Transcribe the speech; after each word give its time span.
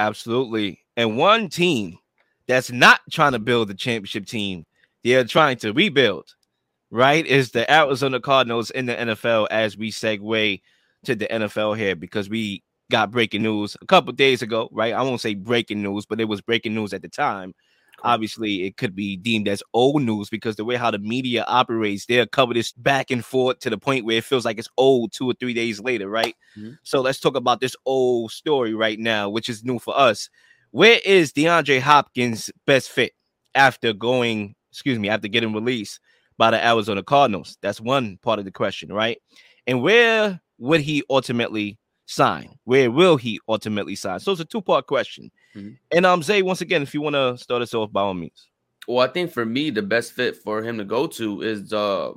Absolutely. 0.00 0.78
And 0.96 1.18
one 1.18 1.50
team 1.50 1.98
that's 2.48 2.72
not 2.72 3.00
trying 3.10 3.32
to 3.32 3.38
build 3.38 3.68
the 3.68 3.74
championship 3.74 4.24
team, 4.24 4.64
they're 5.04 5.24
trying 5.24 5.58
to 5.58 5.74
rebuild, 5.74 6.34
right? 6.90 7.26
Is 7.26 7.50
the 7.50 7.70
Arizona 7.70 8.18
Cardinals 8.18 8.70
in 8.70 8.86
the 8.86 8.94
NFL 8.94 9.48
as 9.50 9.76
we 9.76 9.90
segue 9.90 10.62
to 11.04 11.14
the 11.14 11.26
NFL 11.26 11.76
here 11.76 11.94
because 11.94 12.30
we 12.30 12.62
got 12.90 13.10
breaking 13.10 13.42
news 13.42 13.76
a 13.82 13.86
couple 13.86 14.14
days 14.14 14.40
ago, 14.40 14.70
right? 14.72 14.94
I 14.94 15.02
won't 15.02 15.20
say 15.20 15.34
breaking 15.34 15.82
news, 15.82 16.06
but 16.06 16.18
it 16.18 16.24
was 16.24 16.40
breaking 16.40 16.74
news 16.74 16.94
at 16.94 17.02
the 17.02 17.08
time. 17.08 17.52
Obviously, 18.02 18.64
it 18.66 18.76
could 18.76 18.94
be 18.94 19.16
deemed 19.16 19.48
as 19.48 19.62
old 19.74 20.02
news 20.02 20.28
because 20.30 20.56
the 20.56 20.64
way 20.64 20.76
how 20.76 20.90
the 20.90 20.98
media 20.98 21.44
operates, 21.46 22.06
they'll 22.06 22.26
cover 22.26 22.54
this 22.54 22.72
back 22.72 23.10
and 23.10 23.24
forth 23.24 23.58
to 23.60 23.70
the 23.70 23.78
point 23.78 24.04
where 24.04 24.18
it 24.18 24.24
feels 24.24 24.44
like 24.44 24.58
it's 24.58 24.68
old 24.76 25.12
two 25.12 25.30
or 25.30 25.34
three 25.34 25.54
days 25.54 25.80
later, 25.80 26.08
right? 26.08 26.34
Mm-hmm. 26.58 26.72
So 26.82 27.00
let's 27.00 27.20
talk 27.20 27.36
about 27.36 27.60
this 27.60 27.76
old 27.86 28.32
story 28.32 28.74
right 28.74 28.98
now, 28.98 29.28
which 29.28 29.48
is 29.48 29.64
new 29.64 29.78
for 29.78 29.96
us. 29.98 30.28
Where 30.70 31.00
is 31.04 31.32
DeAndre 31.32 31.80
Hopkins' 31.80 32.50
best 32.66 32.90
fit 32.90 33.12
after 33.54 33.92
going, 33.92 34.54
excuse 34.70 34.98
me, 34.98 35.08
after 35.08 35.28
getting 35.28 35.52
released 35.52 36.00
by 36.38 36.50
the 36.50 36.64
Arizona 36.64 37.02
Cardinals? 37.02 37.58
That's 37.60 37.80
one 37.80 38.18
part 38.22 38.38
of 38.38 38.44
the 38.44 38.52
question, 38.52 38.92
right? 38.92 39.18
And 39.66 39.82
where 39.82 40.40
would 40.58 40.80
he 40.80 41.02
ultimately 41.10 41.78
sign? 42.06 42.58
Where 42.64 42.90
will 42.90 43.16
he 43.16 43.40
ultimately 43.48 43.94
sign? 43.94 44.20
So 44.20 44.32
it's 44.32 44.40
a 44.40 44.44
two 44.44 44.62
part 44.62 44.86
question. 44.86 45.30
Mm-hmm. 45.54 45.74
And 45.92 46.06
um, 46.06 46.22
Zay, 46.22 46.42
once 46.42 46.60
again, 46.60 46.82
if 46.82 46.94
you 46.94 47.00
want 47.00 47.14
to 47.14 47.36
start 47.38 47.62
us 47.62 47.74
off, 47.74 47.92
by 47.92 48.02
all 48.02 48.14
means. 48.14 48.48
Well, 48.86 49.00
I 49.00 49.12
think 49.12 49.30
for 49.30 49.44
me, 49.44 49.70
the 49.70 49.82
best 49.82 50.12
fit 50.12 50.36
for 50.36 50.62
him 50.62 50.78
to 50.78 50.84
go 50.84 51.06
to 51.06 51.42
is 51.42 51.72
uh 51.72 52.12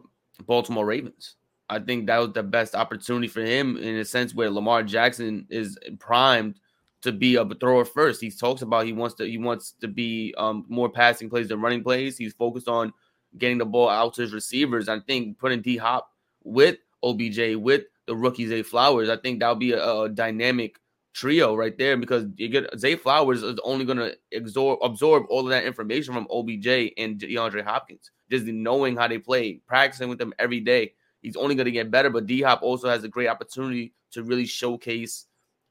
Baltimore 0.46 0.86
Ravens. 0.86 1.36
I 1.70 1.80
think 1.80 2.08
that 2.08 2.18
was 2.18 2.34
the 2.34 2.44
best 2.44 2.76
opportunity 2.76 3.28
for 3.28 3.42
him 3.42 3.78
in 3.78 3.96
a 3.98 4.06
sense 4.06 4.34
where 4.34 4.50
Lamar 4.50 4.84
Jackson 4.84 5.48
is 5.50 5.78
primed 6.00 6.56
to 7.02 7.12
be 7.12 7.36
a 7.36 7.46
thrower 7.46 7.86
first. 7.86 8.22
He 8.22 8.32
talks 8.32 8.62
about 8.62 8.86
he 8.86 8.94
wants 8.94 9.16
to 9.16 9.26
he 9.26 9.38
wants 9.38 9.74
to 9.82 9.88
be 9.88 10.34
um, 10.38 10.66
more 10.68 10.90
passing 10.90 11.30
plays 11.30 11.50
than 11.50 11.62
running 11.62 11.84
plays. 11.84 12.18
He's 12.18 12.34
focused 12.34 12.68
on 12.68 12.94
getting 13.38 13.58
the 13.58 13.66
ball 13.66 13.90
out 13.90 14.14
to 14.16 14.22
his 14.22 14.34
receivers. 14.34 14.88
I 14.88 15.00
think 15.00 15.38
putting 15.38 15.62
D 15.62 15.78
Hop 15.78 16.12
with 16.44 16.78
OBJ 17.04 17.56
with 17.56 17.84
the 18.06 18.16
rookie 18.16 18.48
Zay 18.48 18.64
Flowers, 18.64 19.10
I 19.10 19.18
think 19.18 19.40
that'll 19.40 19.56
be 19.56 19.74
a, 19.74 20.02
a 20.02 20.10
dynamic 20.10 20.80
trio 21.14 21.56
right 21.56 21.78
there 21.78 21.96
because 21.96 22.26
you 22.36 22.50
get 22.50 22.78
Zay 22.78 22.96
Flowers 22.96 23.44
is 23.44 23.60
only 23.64 23.86
going 23.86 23.98
to 23.98 24.16
absorb 24.36 24.80
absorb 24.82 25.26
all 25.30 25.42
of 25.42 25.50
that 25.50 25.66
information 25.66 26.14
from 26.14 26.28
OBJ 26.30 26.94
and 26.98 27.20
DeAndre 27.20 27.64
Hopkins. 27.64 28.12
Just 28.30 28.46
knowing 28.46 28.98
how 28.98 29.08
they 29.08 29.20
play, 29.20 29.62
practicing 29.68 30.10
with 30.10 30.18
them 30.18 30.34
every 30.40 30.60
day, 30.60 30.94
he's 31.22 31.36
only 31.36 31.56
going 31.56 31.66
to 31.66 31.72
get 31.72 31.92
better. 31.92 32.10
But 32.10 32.26
D 32.26 32.42
Hop 32.42 32.62
also 32.62 32.90
has 32.90 33.04
a 33.04 33.10
great 33.10 33.28
opportunity 33.28 33.94
to 34.12 34.24
really 34.24 34.46
showcase 34.46 35.26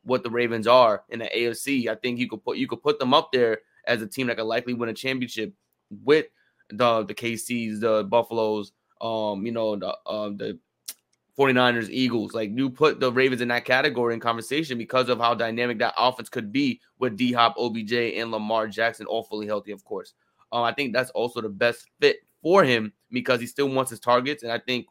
what 0.05 0.23
the 0.23 0.31
Ravens 0.31 0.67
are 0.67 1.05
in 1.09 1.19
the 1.21 1.31
AFC. 1.35 1.89
I 1.89 1.95
think 1.97 2.19
you 2.19 2.29
could 2.29 2.45
put 2.45 2.57
you 2.57 2.69
could 2.69 2.83
put 2.83 2.99
them 2.99 3.15
up 3.15 3.33
there 3.33 3.59
as 3.87 4.01
a 4.03 4.07
team 4.07 4.29
that 4.29 4.37
could 4.37 4.45
likely 4.45 4.75
win 4.75 4.89
a 4.89 4.95
championship 4.95 5.53
with 6.05 6.27
the 6.71 7.05
the 7.05 7.15
KCs, 7.15 7.81
the 7.81 8.05
Buffaloes, 8.05 8.73
um, 9.01 9.45
you 9.45 9.53
know, 9.53 9.77
the 9.77 9.89
uh, 10.07 10.29
the 10.31 10.59
49ers, 11.43 11.89
Eagles. 11.91 12.35
Like 12.35 12.51
you 12.55 12.71
put 12.71 13.01
the 13.01 13.13
Ravens 13.13 13.41
in 13.41 13.49
that 13.49 13.65
category 13.65 14.15
in 14.15 14.21
conversation 14.21 14.79
because 14.79 15.09
of 15.09 15.19
how 15.19 15.35
dynamic 15.35 15.79
that 15.79 15.95
offense 15.99 16.29
could 16.29 16.53
be 16.53 16.81
with 16.99 17.17
D 17.17 17.33
Hop, 17.33 17.55
OBJ, 17.59 17.93
and 17.93 18.31
Lamar 18.31 18.69
Jackson, 18.69 19.07
all 19.07 19.25
fully 19.25 19.47
healthy, 19.47 19.73
of 19.73 19.85
course. 19.85 20.15
Um, 20.53 20.63
I 20.63 20.73
think 20.73 20.93
that's 20.93 21.11
also 21.11 21.41
the 21.41 21.49
best 21.49 21.87
fit 22.01 22.19
for 22.43 22.63
him 22.63 22.93
because 23.11 23.41
he 23.41 23.47
still 23.47 23.69
wants 23.69 23.91
his 23.91 24.01
targets. 24.01 24.43
And 24.43 24.53
I 24.53 24.59
think 24.59 24.87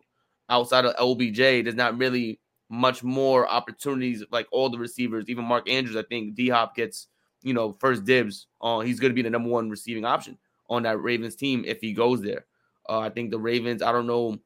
outside 0.49 0.85
of 0.85 0.95
OBJ, 0.99 1.37
there's 1.37 1.75
not 1.75 1.97
really 1.97 2.39
much 2.69 3.03
more 3.03 3.47
opportunities 3.49 4.23
like 4.31 4.47
all 4.51 4.69
the 4.69 4.79
receivers, 4.79 5.25
even 5.27 5.45
Mark 5.45 5.69
Andrews. 5.69 5.97
I 5.97 6.03
think 6.03 6.35
D 6.35 6.49
Hop 6.49 6.75
gets, 6.75 7.07
you 7.43 7.53
know, 7.53 7.77
first 7.79 8.03
dibs 8.05 8.47
on 8.59 8.85
he's 8.85 8.99
going 8.99 9.11
to 9.11 9.15
be 9.15 9.21
the 9.21 9.29
number 9.29 9.49
one 9.49 9.69
receiving 9.69 10.05
option 10.05 10.37
on 10.69 10.83
that 10.83 11.01
Ravens 11.01 11.35
team 11.35 11.63
if 11.65 11.79
he 11.79 11.93
goes 11.93 12.21
there. 12.21 12.45
Uh, 12.89 12.99
I 12.99 13.09
think 13.09 13.31
the 13.31 13.39
Ravens, 13.39 13.81
I 13.81 13.91
don't 13.91 14.07
know 14.07 14.39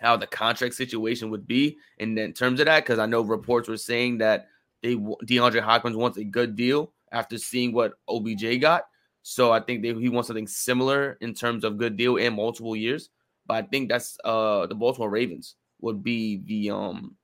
how 0.00 0.16
the 0.16 0.26
contract 0.26 0.74
situation 0.74 1.30
would 1.30 1.46
be 1.46 1.76
in, 1.98 2.16
in 2.16 2.32
terms 2.32 2.58
of 2.58 2.66
that 2.66 2.84
because 2.84 2.98
I 2.98 3.06
know 3.06 3.20
reports 3.20 3.68
were 3.68 3.76
saying 3.76 4.18
that 4.18 4.48
they 4.82 4.96
DeAndre 4.96 5.60
Hopkins 5.60 5.96
wants 5.96 6.16
a 6.16 6.24
good 6.24 6.56
deal 6.56 6.92
after 7.12 7.36
seeing 7.36 7.72
what 7.72 7.92
OBJ 8.08 8.60
got. 8.60 8.84
So 9.22 9.52
I 9.52 9.60
think 9.60 9.82
they, 9.82 9.92
he 9.92 10.08
wants 10.08 10.28
something 10.28 10.46
similar 10.46 11.18
in 11.20 11.34
terms 11.34 11.64
of 11.64 11.76
good 11.76 11.96
deal 11.98 12.16
in 12.16 12.34
multiple 12.34 12.74
years. 12.74 13.10
But 13.46 13.64
I 13.64 13.66
think 13.66 13.90
that's 13.90 14.16
uh 14.24 14.66
the 14.66 14.74
Baltimore 14.74 15.10
Ravens 15.10 15.56
would 15.82 16.02
be 16.02 16.42
the 16.46 16.70
um 16.70 17.16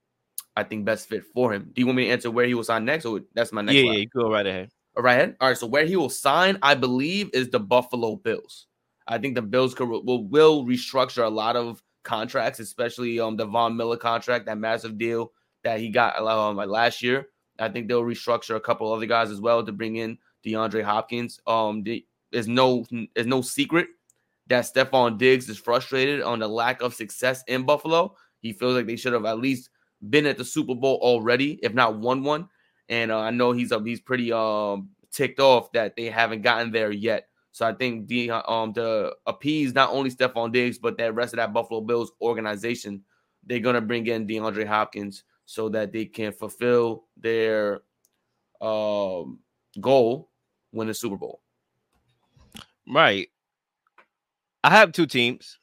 I 0.55 0.63
think 0.63 0.85
best 0.85 1.09
fit 1.09 1.23
for 1.33 1.53
him. 1.53 1.71
Do 1.73 1.81
you 1.81 1.87
want 1.87 1.97
me 1.97 2.05
to 2.05 2.11
answer 2.11 2.31
where 2.31 2.45
he 2.45 2.53
will 2.53 2.63
sign 2.63 2.85
next, 2.85 3.05
or 3.05 3.21
that's 3.33 3.51
my 3.51 3.61
next? 3.61 3.75
Yeah, 3.75 3.91
yeah, 3.91 4.05
go 4.05 4.31
right 4.31 4.45
ahead. 4.45 4.69
All 4.95 5.03
right, 5.03 5.13
ahead. 5.13 5.35
all 5.39 5.47
right. 5.47 5.57
So 5.57 5.67
where 5.67 5.85
he 5.85 5.95
will 5.95 6.09
sign, 6.09 6.57
I 6.61 6.75
believe, 6.75 7.29
is 7.33 7.49
the 7.49 7.59
Buffalo 7.59 8.15
Bills. 8.15 8.67
I 9.07 9.17
think 9.19 9.35
the 9.35 9.41
Bills 9.41 9.73
could, 9.73 9.87
will 9.87 10.27
will 10.27 10.65
restructure 10.65 11.23
a 11.23 11.29
lot 11.29 11.55
of 11.55 11.81
contracts, 12.07 12.59
especially 12.59 13.19
um 13.19 13.37
the 13.37 13.45
Von 13.45 13.77
Miller 13.77 13.97
contract, 13.97 14.45
that 14.45 14.57
massive 14.57 14.97
deal 14.97 15.33
that 15.63 15.79
he 15.79 15.89
got 15.89 16.17
um, 16.17 16.55
like 16.55 16.69
last 16.69 17.03
year. 17.03 17.27
I 17.59 17.69
think 17.69 17.87
they'll 17.87 18.03
restructure 18.03 18.55
a 18.55 18.59
couple 18.59 18.91
other 18.91 19.05
guys 19.05 19.29
as 19.29 19.41
well 19.41 19.65
to 19.65 19.71
bring 19.71 19.97
in 19.97 20.17
DeAndre 20.45 20.83
Hopkins. 20.83 21.39
Um, 21.45 21.83
the, 21.83 22.05
there's 22.31 22.47
no 22.47 22.85
there's 23.13 23.27
no 23.27 23.41
secret 23.41 23.87
that 24.47 24.63
Stefon 24.63 25.17
Diggs 25.17 25.49
is 25.49 25.57
frustrated 25.57 26.21
on 26.21 26.39
the 26.39 26.47
lack 26.47 26.81
of 26.81 26.93
success 26.93 27.43
in 27.47 27.63
Buffalo. 27.63 28.15
He 28.39 28.53
feels 28.53 28.75
like 28.75 28.87
they 28.87 28.95
should 28.95 29.13
have 29.13 29.25
at 29.25 29.39
least 29.39 29.69
been 30.09 30.25
at 30.25 30.37
the 30.37 30.45
Super 30.45 30.75
Bowl 30.75 30.99
already, 31.01 31.59
if 31.63 31.73
not 31.73 31.97
won 31.97 32.23
one. 32.23 32.47
And 32.89 33.11
uh, 33.11 33.19
I 33.19 33.31
know 33.31 33.51
he's 33.51 33.71
uh, 33.71 33.81
he's 33.81 33.99
pretty 33.99 34.31
um 34.31 34.89
ticked 35.11 35.39
off 35.39 35.71
that 35.73 35.95
they 35.95 36.05
haven't 36.05 36.43
gotten 36.43 36.71
there 36.71 36.91
yet. 36.91 37.26
So 37.57 37.65
I 37.65 37.73
think 37.73 38.07
the 38.07 38.29
um 38.29 38.71
to 38.73 39.15
appease 39.25 39.73
not 39.73 39.89
only 39.89 40.11
Stefon 40.11 40.51
Diggs 40.51 40.77
but 40.77 40.95
that 40.99 41.15
rest 41.15 41.33
of 41.33 41.37
that 41.37 41.53
Buffalo 41.53 41.81
Bills 41.81 42.11
organization, 42.21 43.01
they're 43.43 43.59
gonna 43.59 43.81
bring 43.81 44.05
in 44.05 44.27
DeAndre 44.27 44.67
Hopkins 44.67 45.23
so 45.45 45.67
that 45.69 45.91
they 45.91 46.05
can 46.05 46.31
fulfill 46.33 47.05
their 47.19 47.81
um 48.61 49.39
goal, 49.81 50.29
win 50.71 50.87
the 50.87 50.93
Super 50.93 51.17
Bowl. 51.17 51.41
Right. 52.87 53.27
I 54.63 54.69
have 54.69 54.91
two 54.91 55.07
teams, 55.07 55.57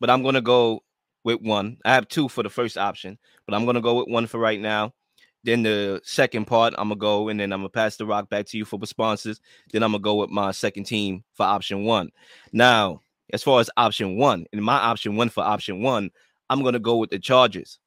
but 0.00 0.10
I'm 0.10 0.24
gonna 0.24 0.40
go 0.40 0.82
with 1.22 1.40
one. 1.42 1.76
I 1.84 1.94
have 1.94 2.08
two 2.08 2.28
for 2.28 2.42
the 2.42 2.50
first 2.50 2.76
option, 2.76 3.18
but 3.46 3.54
I'm 3.54 3.66
gonna 3.66 3.80
go 3.80 3.98
with 3.98 4.08
one 4.08 4.26
for 4.26 4.40
right 4.40 4.58
now. 4.58 4.94
Then 5.42 5.62
the 5.62 6.00
second 6.04 6.46
part, 6.46 6.74
I'm 6.76 6.88
gonna 6.88 6.96
go 6.96 7.28
and 7.28 7.40
then 7.40 7.52
I'm 7.52 7.60
gonna 7.60 7.70
pass 7.70 7.96
the 7.96 8.06
rock 8.06 8.28
back 8.28 8.46
to 8.46 8.58
you 8.58 8.64
for 8.64 8.78
responses. 8.78 9.40
Then 9.72 9.82
I'm 9.82 9.92
gonna 9.92 10.02
go 10.02 10.16
with 10.16 10.30
my 10.30 10.50
second 10.50 10.84
team 10.84 11.24
for 11.32 11.44
option 11.44 11.84
one. 11.84 12.10
Now, 12.52 13.00
as 13.32 13.42
far 13.42 13.60
as 13.60 13.70
option 13.76 14.16
one, 14.16 14.46
and 14.52 14.62
my 14.62 14.76
option 14.76 15.16
one 15.16 15.30
for 15.30 15.42
option 15.42 15.82
one, 15.82 16.10
I'm 16.50 16.62
gonna 16.62 16.78
go 16.78 16.96
with 16.96 17.10
the 17.10 17.18
Chargers. 17.18 17.78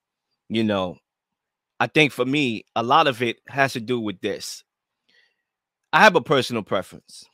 You 0.50 0.64
know, 0.64 0.98
I 1.80 1.88
think 1.88 2.12
for 2.12 2.26
me, 2.26 2.66
a 2.76 2.84
lot 2.84 3.08
of 3.08 3.22
it 3.22 3.38
has 3.48 3.74
to 3.74 3.80
do 3.80 4.00
with 4.00 4.20
this. 4.22 4.64
I 5.92 6.00
have 6.00 6.16
a 6.16 6.22
personal 6.22 6.64
preference, 6.64 7.26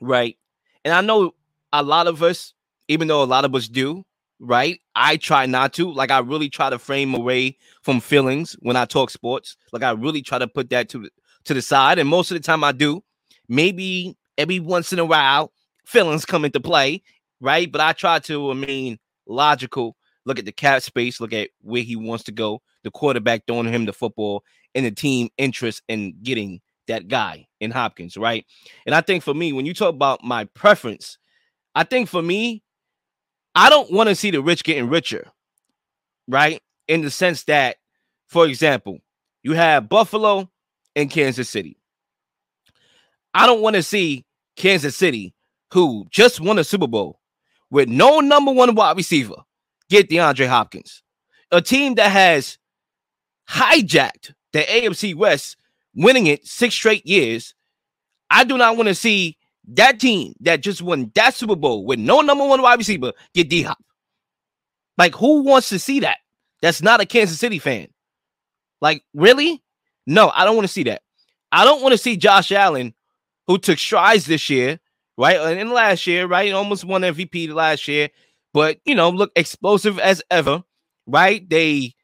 right? 0.00 0.36
And 0.84 0.94
I 0.94 1.00
know 1.00 1.34
a 1.72 1.82
lot 1.82 2.06
of 2.06 2.22
us, 2.22 2.54
even 2.86 3.08
though 3.08 3.22
a 3.22 3.24
lot 3.24 3.44
of 3.44 3.54
us 3.56 3.66
do, 3.66 4.04
right? 4.40 4.80
I 4.94 5.16
try 5.16 5.46
not 5.46 5.72
to. 5.74 5.90
Like 5.92 6.10
I 6.10 6.18
really 6.18 6.48
try 6.48 6.70
to 6.70 6.78
frame 6.78 7.14
away 7.14 7.56
from 7.82 8.00
feelings 8.00 8.56
when 8.60 8.76
I 8.76 8.84
talk 8.84 9.10
sports. 9.10 9.56
Like 9.72 9.82
I 9.82 9.92
really 9.92 10.22
try 10.22 10.38
to 10.38 10.48
put 10.48 10.70
that 10.70 10.88
to 10.90 11.08
to 11.44 11.54
the 11.54 11.62
side, 11.62 11.98
and 11.98 12.08
most 12.08 12.30
of 12.30 12.36
the 12.36 12.42
time 12.42 12.64
I 12.64 12.72
do. 12.72 13.02
Maybe 13.48 14.16
every 14.36 14.58
once 14.58 14.92
in 14.92 14.98
a 14.98 15.04
while, 15.04 15.52
feelings 15.84 16.24
come 16.24 16.44
into 16.44 16.58
play, 16.60 17.02
right? 17.40 17.70
But 17.70 17.80
I 17.80 17.92
try 17.92 18.18
to, 18.20 18.52
mean, 18.54 18.98
logical. 19.26 19.96
Look 20.24 20.40
at 20.40 20.44
the 20.44 20.52
cap 20.52 20.82
space. 20.82 21.20
Look 21.20 21.32
at 21.32 21.50
where 21.60 21.82
he 21.82 21.94
wants 21.94 22.24
to 22.24 22.32
go. 22.32 22.60
The 22.82 22.90
quarterback 22.90 23.42
throwing 23.46 23.72
him 23.72 23.84
the 23.84 23.92
football, 23.92 24.42
and 24.74 24.84
the 24.84 24.90
team 24.90 25.28
interest 25.38 25.82
in 25.88 26.14
getting 26.22 26.60
that 26.88 27.08
guy 27.08 27.46
in 27.60 27.70
Hopkins, 27.70 28.16
right? 28.16 28.44
And 28.84 28.94
I 28.94 29.00
think 29.00 29.22
for 29.22 29.34
me, 29.34 29.52
when 29.52 29.66
you 29.66 29.74
talk 29.74 29.94
about 29.94 30.22
my 30.22 30.44
preference, 30.44 31.18
I 31.74 31.84
think 31.84 32.08
for 32.08 32.22
me, 32.22 32.62
I 33.56 33.70
don't 33.70 33.90
want 33.90 34.10
to 34.10 34.14
see 34.14 34.30
the 34.30 34.42
rich 34.42 34.62
getting 34.64 34.90
richer, 34.90 35.26
right? 36.28 36.60
In 36.88 37.00
the 37.00 37.10
sense 37.10 37.44
that, 37.44 37.76
for 38.26 38.46
example, 38.46 38.98
you 39.42 39.54
have 39.54 39.88
Buffalo 39.88 40.50
and 40.94 41.10
Kansas 41.10 41.48
City. 41.48 41.78
I 43.32 43.46
don't 43.46 43.62
want 43.62 43.74
to 43.76 43.82
see 43.82 44.26
Kansas 44.56 44.94
City, 44.94 45.34
who 45.72 46.06
just 46.10 46.38
won 46.38 46.58
a 46.58 46.64
Super 46.64 46.86
Bowl 46.86 47.18
with 47.70 47.88
no 47.88 48.20
number 48.20 48.52
one 48.52 48.74
wide 48.74 48.96
receiver, 48.96 49.36
get 49.88 50.10
DeAndre 50.10 50.48
Hopkins. 50.48 51.02
A 51.50 51.62
team 51.62 51.94
that 51.94 52.10
has 52.10 52.58
hijacked 53.48 54.34
the 54.52 54.60
AFC 54.60 55.14
West, 55.14 55.56
winning 55.94 56.26
it 56.26 56.46
six 56.46 56.74
straight 56.74 57.06
years. 57.06 57.54
I 58.28 58.44
do 58.44 58.58
not 58.58 58.76
want 58.76 58.88
to 58.88 58.94
see 58.94 59.38
that 59.68 60.00
team 60.00 60.34
that 60.40 60.62
just 60.62 60.82
won 60.82 61.10
that 61.14 61.34
Super 61.34 61.56
Bowl 61.56 61.84
with 61.84 61.98
no 61.98 62.20
number 62.20 62.46
one 62.46 62.62
wide 62.62 62.78
receiver 62.78 63.12
get 63.34 63.48
D 63.48 63.62
Hop. 63.62 63.78
Like, 64.98 65.14
who 65.14 65.42
wants 65.42 65.68
to 65.70 65.78
see 65.78 66.00
that? 66.00 66.18
That's 66.62 66.82
not 66.82 67.00
a 67.00 67.06
Kansas 67.06 67.38
City 67.38 67.58
fan. 67.58 67.88
Like, 68.80 69.02
really? 69.14 69.62
No, 70.06 70.30
I 70.34 70.44
don't 70.44 70.56
want 70.56 70.66
to 70.66 70.72
see 70.72 70.84
that. 70.84 71.02
I 71.52 71.64
don't 71.64 71.82
want 71.82 71.92
to 71.92 71.98
see 71.98 72.16
Josh 72.16 72.52
Allen, 72.52 72.94
who 73.46 73.58
took 73.58 73.78
strides 73.78 74.26
this 74.26 74.48
year, 74.48 74.78
right? 75.16 75.36
And 75.36 75.70
last 75.70 76.06
year, 76.06 76.26
right? 76.26 76.52
Almost 76.52 76.84
won 76.84 77.02
MVP 77.02 77.52
last 77.52 77.88
year, 77.88 78.08
but 78.52 78.78
you 78.84 78.94
know, 78.94 79.10
look 79.10 79.32
explosive 79.36 79.98
as 79.98 80.22
ever, 80.30 80.62
right? 81.06 81.48
They 81.48 81.94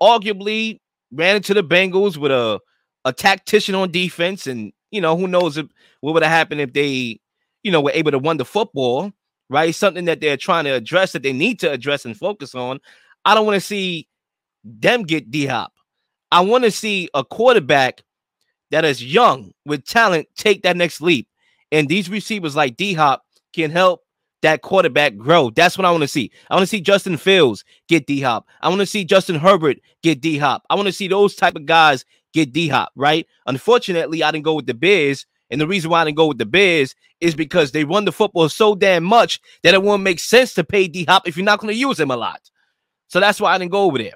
arguably 0.00 0.80
ran 1.12 1.36
into 1.36 1.54
the 1.54 1.64
Bengals 1.64 2.16
with 2.16 2.32
a 2.32 2.60
a 3.04 3.12
tactician 3.12 3.76
on 3.76 3.92
defense, 3.92 4.46
and 4.46 4.72
you 4.96 5.00
know, 5.00 5.16
who 5.16 5.28
knows 5.28 5.56
if, 5.56 5.66
what 6.00 6.14
would 6.14 6.24
have 6.24 6.32
happened 6.32 6.60
if 6.60 6.72
they, 6.72 7.20
you 7.62 7.70
know, 7.70 7.80
were 7.80 7.92
able 7.94 8.10
to 8.10 8.18
win 8.18 8.38
the 8.38 8.44
football, 8.44 9.12
right? 9.48 9.74
Something 9.74 10.06
that 10.06 10.20
they're 10.20 10.36
trying 10.36 10.64
to 10.64 10.70
address 10.70 11.12
that 11.12 11.22
they 11.22 11.32
need 11.32 11.60
to 11.60 11.70
address 11.70 12.04
and 12.04 12.16
focus 12.16 12.54
on. 12.54 12.80
I 13.24 13.34
don't 13.34 13.46
want 13.46 13.56
to 13.56 13.60
see 13.60 14.08
them 14.64 15.02
get 15.04 15.30
D 15.30 15.46
Hop. 15.46 15.72
I 16.32 16.40
want 16.40 16.64
to 16.64 16.70
see 16.70 17.08
a 17.14 17.22
quarterback 17.22 18.02
that 18.72 18.84
is 18.84 19.04
young 19.04 19.52
with 19.64 19.84
talent 19.84 20.26
take 20.36 20.62
that 20.62 20.76
next 20.76 21.00
leap. 21.00 21.28
And 21.70 21.88
these 21.88 22.10
receivers 22.10 22.56
like 22.56 22.76
D 22.76 22.94
Hop 22.94 23.22
can 23.52 23.70
help 23.70 24.02
that 24.42 24.62
quarterback 24.62 25.16
grow. 25.16 25.50
That's 25.50 25.78
what 25.78 25.84
I 25.84 25.90
want 25.90 26.02
to 26.02 26.08
see. 26.08 26.30
I 26.50 26.54
want 26.54 26.62
to 26.62 26.68
see 26.68 26.80
Justin 26.80 27.16
Fields 27.16 27.64
get 27.88 28.06
D 28.06 28.20
Hop. 28.20 28.46
I 28.60 28.68
want 28.68 28.80
to 28.80 28.86
see 28.86 29.04
Justin 29.04 29.36
Herbert 29.36 29.78
get 30.02 30.20
D 30.20 30.38
Hop. 30.38 30.62
I 30.70 30.74
want 30.74 30.86
to 30.86 30.92
see 30.92 31.08
those 31.08 31.34
type 31.34 31.56
of 31.56 31.66
guys 31.66 32.04
get 32.32 32.52
D 32.52 32.68
Hop, 32.68 32.92
right? 32.96 33.26
Unfortunately, 33.46 34.22
I 34.22 34.30
didn't 34.30 34.44
go 34.44 34.54
with 34.54 34.66
the 34.66 34.74
Bears. 34.74 35.26
And 35.48 35.60
the 35.60 35.66
reason 35.66 35.90
why 35.90 36.00
I 36.00 36.04
didn't 36.04 36.16
go 36.16 36.26
with 36.26 36.38
the 36.38 36.46
Bears 36.46 36.94
is 37.20 37.34
because 37.34 37.70
they 37.70 37.84
run 37.84 38.04
the 38.04 38.12
football 38.12 38.48
so 38.48 38.74
damn 38.74 39.04
much 39.04 39.40
that 39.62 39.74
it 39.74 39.82
won't 39.82 40.02
make 40.02 40.18
sense 40.18 40.54
to 40.54 40.64
pay 40.64 40.88
D 40.88 41.04
Hop 41.04 41.28
if 41.28 41.36
you're 41.36 41.44
not 41.44 41.60
going 41.60 41.72
to 41.72 41.78
use 41.78 42.00
him 42.00 42.10
a 42.10 42.16
lot. 42.16 42.50
So 43.08 43.20
that's 43.20 43.40
why 43.40 43.54
I 43.54 43.58
didn't 43.58 43.72
go 43.72 43.84
over 43.84 43.98
there. 43.98 44.14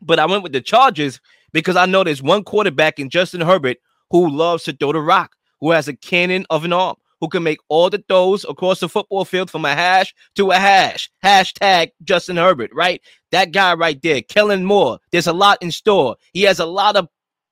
But 0.00 0.18
I 0.18 0.26
went 0.26 0.42
with 0.42 0.52
the 0.52 0.60
Chargers 0.60 1.20
because 1.52 1.76
I 1.76 1.86
know 1.86 2.04
there's 2.04 2.22
one 2.22 2.44
quarterback 2.44 2.98
in 2.98 3.10
Justin 3.10 3.40
Herbert 3.40 3.78
who 4.10 4.30
loves 4.30 4.64
to 4.64 4.72
throw 4.72 4.92
the 4.92 5.00
rock, 5.00 5.34
who 5.60 5.70
has 5.72 5.88
a 5.88 5.94
cannon 5.94 6.46
of 6.50 6.64
an 6.64 6.72
arm, 6.72 6.96
who 7.20 7.28
can 7.28 7.42
make 7.42 7.58
all 7.68 7.90
the 7.90 8.02
throws 8.08 8.44
across 8.48 8.80
the 8.80 8.88
football 8.88 9.24
field 9.24 9.50
from 9.50 9.64
a 9.64 9.74
hash 9.74 10.14
to 10.36 10.50
a 10.50 10.56
hash. 10.56 11.10
Hashtag 11.22 11.90
Justin 12.04 12.36
Herbert, 12.36 12.70
right? 12.72 13.02
That 13.32 13.52
guy 13.52 13.74
right 13.74 14.00
there, 14.02 14.22
Kellen 14.22 14.64
Moore. 14.64 14.98
There's 15.12 15.26
a 15.26 15.32
lot 15.32 15.58
in 15.60 15.70
store. 15.70 16.16
He 16.32 16.42
has 16.42 16.58
a 16.58 16.66
lot 16.66 16.96
of 16.96 17.08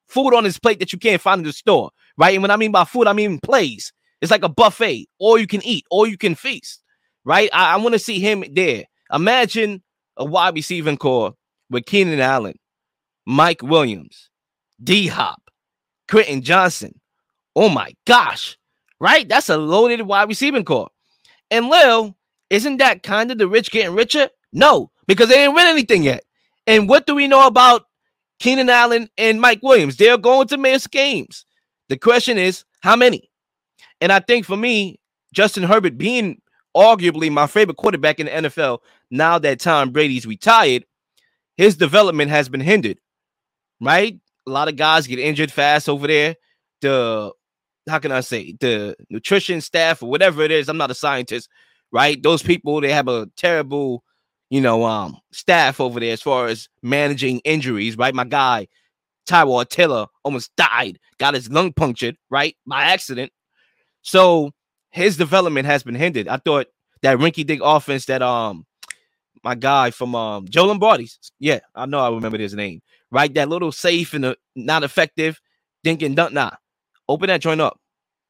food 0.08 0.34
on 0.34 0.44
his 0.44 0.58
plate 0.58 0.78
that 0.80 0.92
you 0.92 0.98
can't 0.98 1.20
find 1.20 1.40
in 1.40 1.46
the 1.46 1.52
store, 1.52 1.90
right? 2.16 2.34
And 2.34 2.42
when 2.42 2.50
I 2.50 2.56
mean 2.56 2.72
by 2.72 2.84
food, 2.84 3.06
I 3.06 3.12
mean 3.12 3.38
plays. 3.40 3.92
It's 4.20 4.30
like 4.30 4.44
a 4.44 4.48
buffet, 4.48 5.08
or 5.18 5.38
you 5.38 5.46
can 5.46 5.64
eat, 5.64 5.84
or 5.90 6.06
you 6.06 6.16
can 6.16 6.34
feast, 6.34 6.82
right? 7.24 7.50
I, 7.52 7.74
I 7.74 7.76
want 7.76 7.92
to 7.92 7.98
see 7.98 8.18
him 8.18 8.44
there. 8.52 8.84
Imagine 9.12 9.82
a 10.16 10.24
wide 10.24 10.54
receiving 10.54 10.96
corps 10.96 11.34
with 11.70 11.86
Keenan 11.86 12.20
Allen, 12.20 12.58
Mike 13.26 13.62
Williams, 13.62 14.30
D 14.82 15.06
Hop, 15.08 15.42
Quentin 16.08 16.42
Johnston. 16.42 17.00
Oh 17.54 17.68
my 17.68 17.94
gosh, 18.06 18.56
right? 19.00 19.28
That's 19.28 19.48
a 19.48 19.56
loaded 19.56 20.02
wide 20.02 20.28
receiving 20.28 20.64
corps. 20.64 20.90
And 21.50 21.68
Lil, 21.68 22.16
isn't 22.50 22.78
that 22.78 23.02
kind 23.02 23.30
of 23.30 23.38
the 23.38 23.48
rich 23.48 23.70
getting 23.70 23.94
richer? 23.94 24.28
No, 24.52 24.90
because 25.06 25.28
they 25.28 25.36
didn't 25.36 25.54
win 25.54 25.66
anything 25.66 26.02
yet. 26.02 26.24
And 26.66 26.88
what 26.88 27.06
do 27.06 27.14
we 27.14 27.28
know 27.28 27.46
about 27.46 27.84
Keenan 28.38 28.70
Allen 28.70 29.08
and 29.16 29.40
Mike 29.40 29.60
Williams? 29.62 29.96
They're 29.96 30.18
going 30.18 30.48
to 30.48 30.58
miss 30.58 30.86
games. 30.86 31.44
The 31.88 31.96
question 31.96 32.38
is, 32.38 32.64
how 32.80 32.96
many? 32.96 33.30
And 34.00 34.12
I 34.12 34.20
think 34.20 34.44
for 34.44 34.56
me, 34.56 34.98
Justin 35.32 35.62
Herbert 35.62 35.98
being 35.98 36.40
arguably 36.76 37.30
my 37.30 37.46
favorite 37.46 37.76
quarterback 37.78 38.20
in 38.20 38.26
the 38.26 38.48
NFL 38.48 38.80
now 39.10 39.38
that 39.38 39.60
Tom 39.60 39.90
Brady's 39.90 40.26
retired, 40.26 40.84
his 41.56 41.76
development 41.76 42.30
has 42.30 42.48
been 42.48 42.60
hindered, 42.60 42.98
right? 43.80 44.18
A 44.46 44.50
lot 44.50 44.68
of 44.68 44.76
guys 44.76 45.06
get 45.06 45.18
injured 45.18 45.50
fast 45.50 45.88
over 45.88 46.06
there. 46.06 46.36
The 46.82 47.32
how 47.88 47.98
can 47.98 48.12
I 48.12 48.20
say 48.20 48.54
the 48.60 48.96
nutrition 49.10 49.60
staff 49.60 50.02
or 50.02 50.10
whatever 50.10 50.42
it 50.42 50.50
is. 50.50 50.68
I'm 50.68 50.76
not 50.76 50.90
a 50.90 50.94
scientist, 50.94 51.48
right? 51.92 52.20
Those 52.22 52.42
people 52.42 52.80
they 52.80 52.92
have 52.92 53.08
a 53.08 53.26
terrible, 53.36 54.02
you 54.50 54.60
know, 54.60 54.84
um, 54.84 55.16
staff 55.32 55.80
over 55.80 56.00
there 56.00 56.12
as 56.12 56.22
far 56.22 56.46
as 56.46 56.68
managing 56.82 57.40
injuries, 57.40 57.96
right? 57.96 58.14
My 58.14 58.24
guy 58.24 58.68
Tyrod 59.26 59.68
Taylor 59.68 60.06
almost 60.24 60.54
died, 60.56 60.98
got 61.18 61.34
his 61.34 61.50
lung 61.50 61.72
punctured, 61.72 62.16
right, 62.30 62.56
by 62.66 62.84
accident. 62.84 63.32
So 64.02 64.52
his 64.90 65.16
development 65.16 65.66
has 65.66 65.82
been 65.82 65.94
hindered. 65.94 66.28
I 66.28 66.36
thought 66.36 66.68
that 67.02 67.18
rinky 67.18 67.44
dink 67.44 67.60
offense 67.62 68.06
that 68.06 68.22
um 68.22 68.64
my 69.42 69.54
guy 69.54 69.90
from 69.90 70.14
um 70.14 70.46
Joe 70.48 70.66
Lombardi's. 70.66 71.18
Yeah, 71.38 71.60
I 71.74 71.86
know 71.86 71.98
I 71.98 72.10
remember 72.10 72.38
his 72.38 72.54
name. 72.54 72.80
Right, 73.10 73.32
that 73.34 73.48
little 73.48 73.72
safe 73.72 74.14
and 74.14 74.24
the 74.24 74.36
not 74.54 74.84
effective, 74.84 75.40
thinking 75.84 76.14
nah. 76.14 76.50
Open 77.08 77.28
that 77.28 77.40
joint 77.40 77.60
up. 77.60 77.78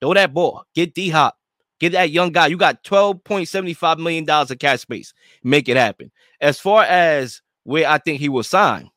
Throw 0.01 0.13
that 0.15 0.35
ball. 0.35 0.65
Get 0.75 0.95
D 0.95 1.09
Hop. 1.11 1.37
Get 1.79 1.93
that 1.93 2.11
young 2.11 2.33
guy. 2.33 2.47
You 2.47 2.57
got 2.57 2.83
$12.75 2.85 3.99
million 3.99 4.29
of 4.29 4.59
cash 4.59 4.81
space. 4.81 5.13
Make 5.43 5.69
it 5.69 5.77
happen. 5.77 6.11
As 6.41 6.59
far 6.59 6.85
as 6.85 7.43
where 7.65 7.89
I 7.89 7.99
think 7.99 8.21
he 8.21 8.29
will 8.29 8.43
sign, 8.43 8.91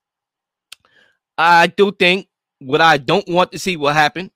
I 1.38 1.68
do 1.68 1.92
think 1.92 2.28
what 2.60 2.82
I 2.82 2.98
don't 2.98 3.28
want 3.28 3.52
to 3.52 3.60
see 3.60 3.78
will 3.78 3.90
happen. 3.90 4.32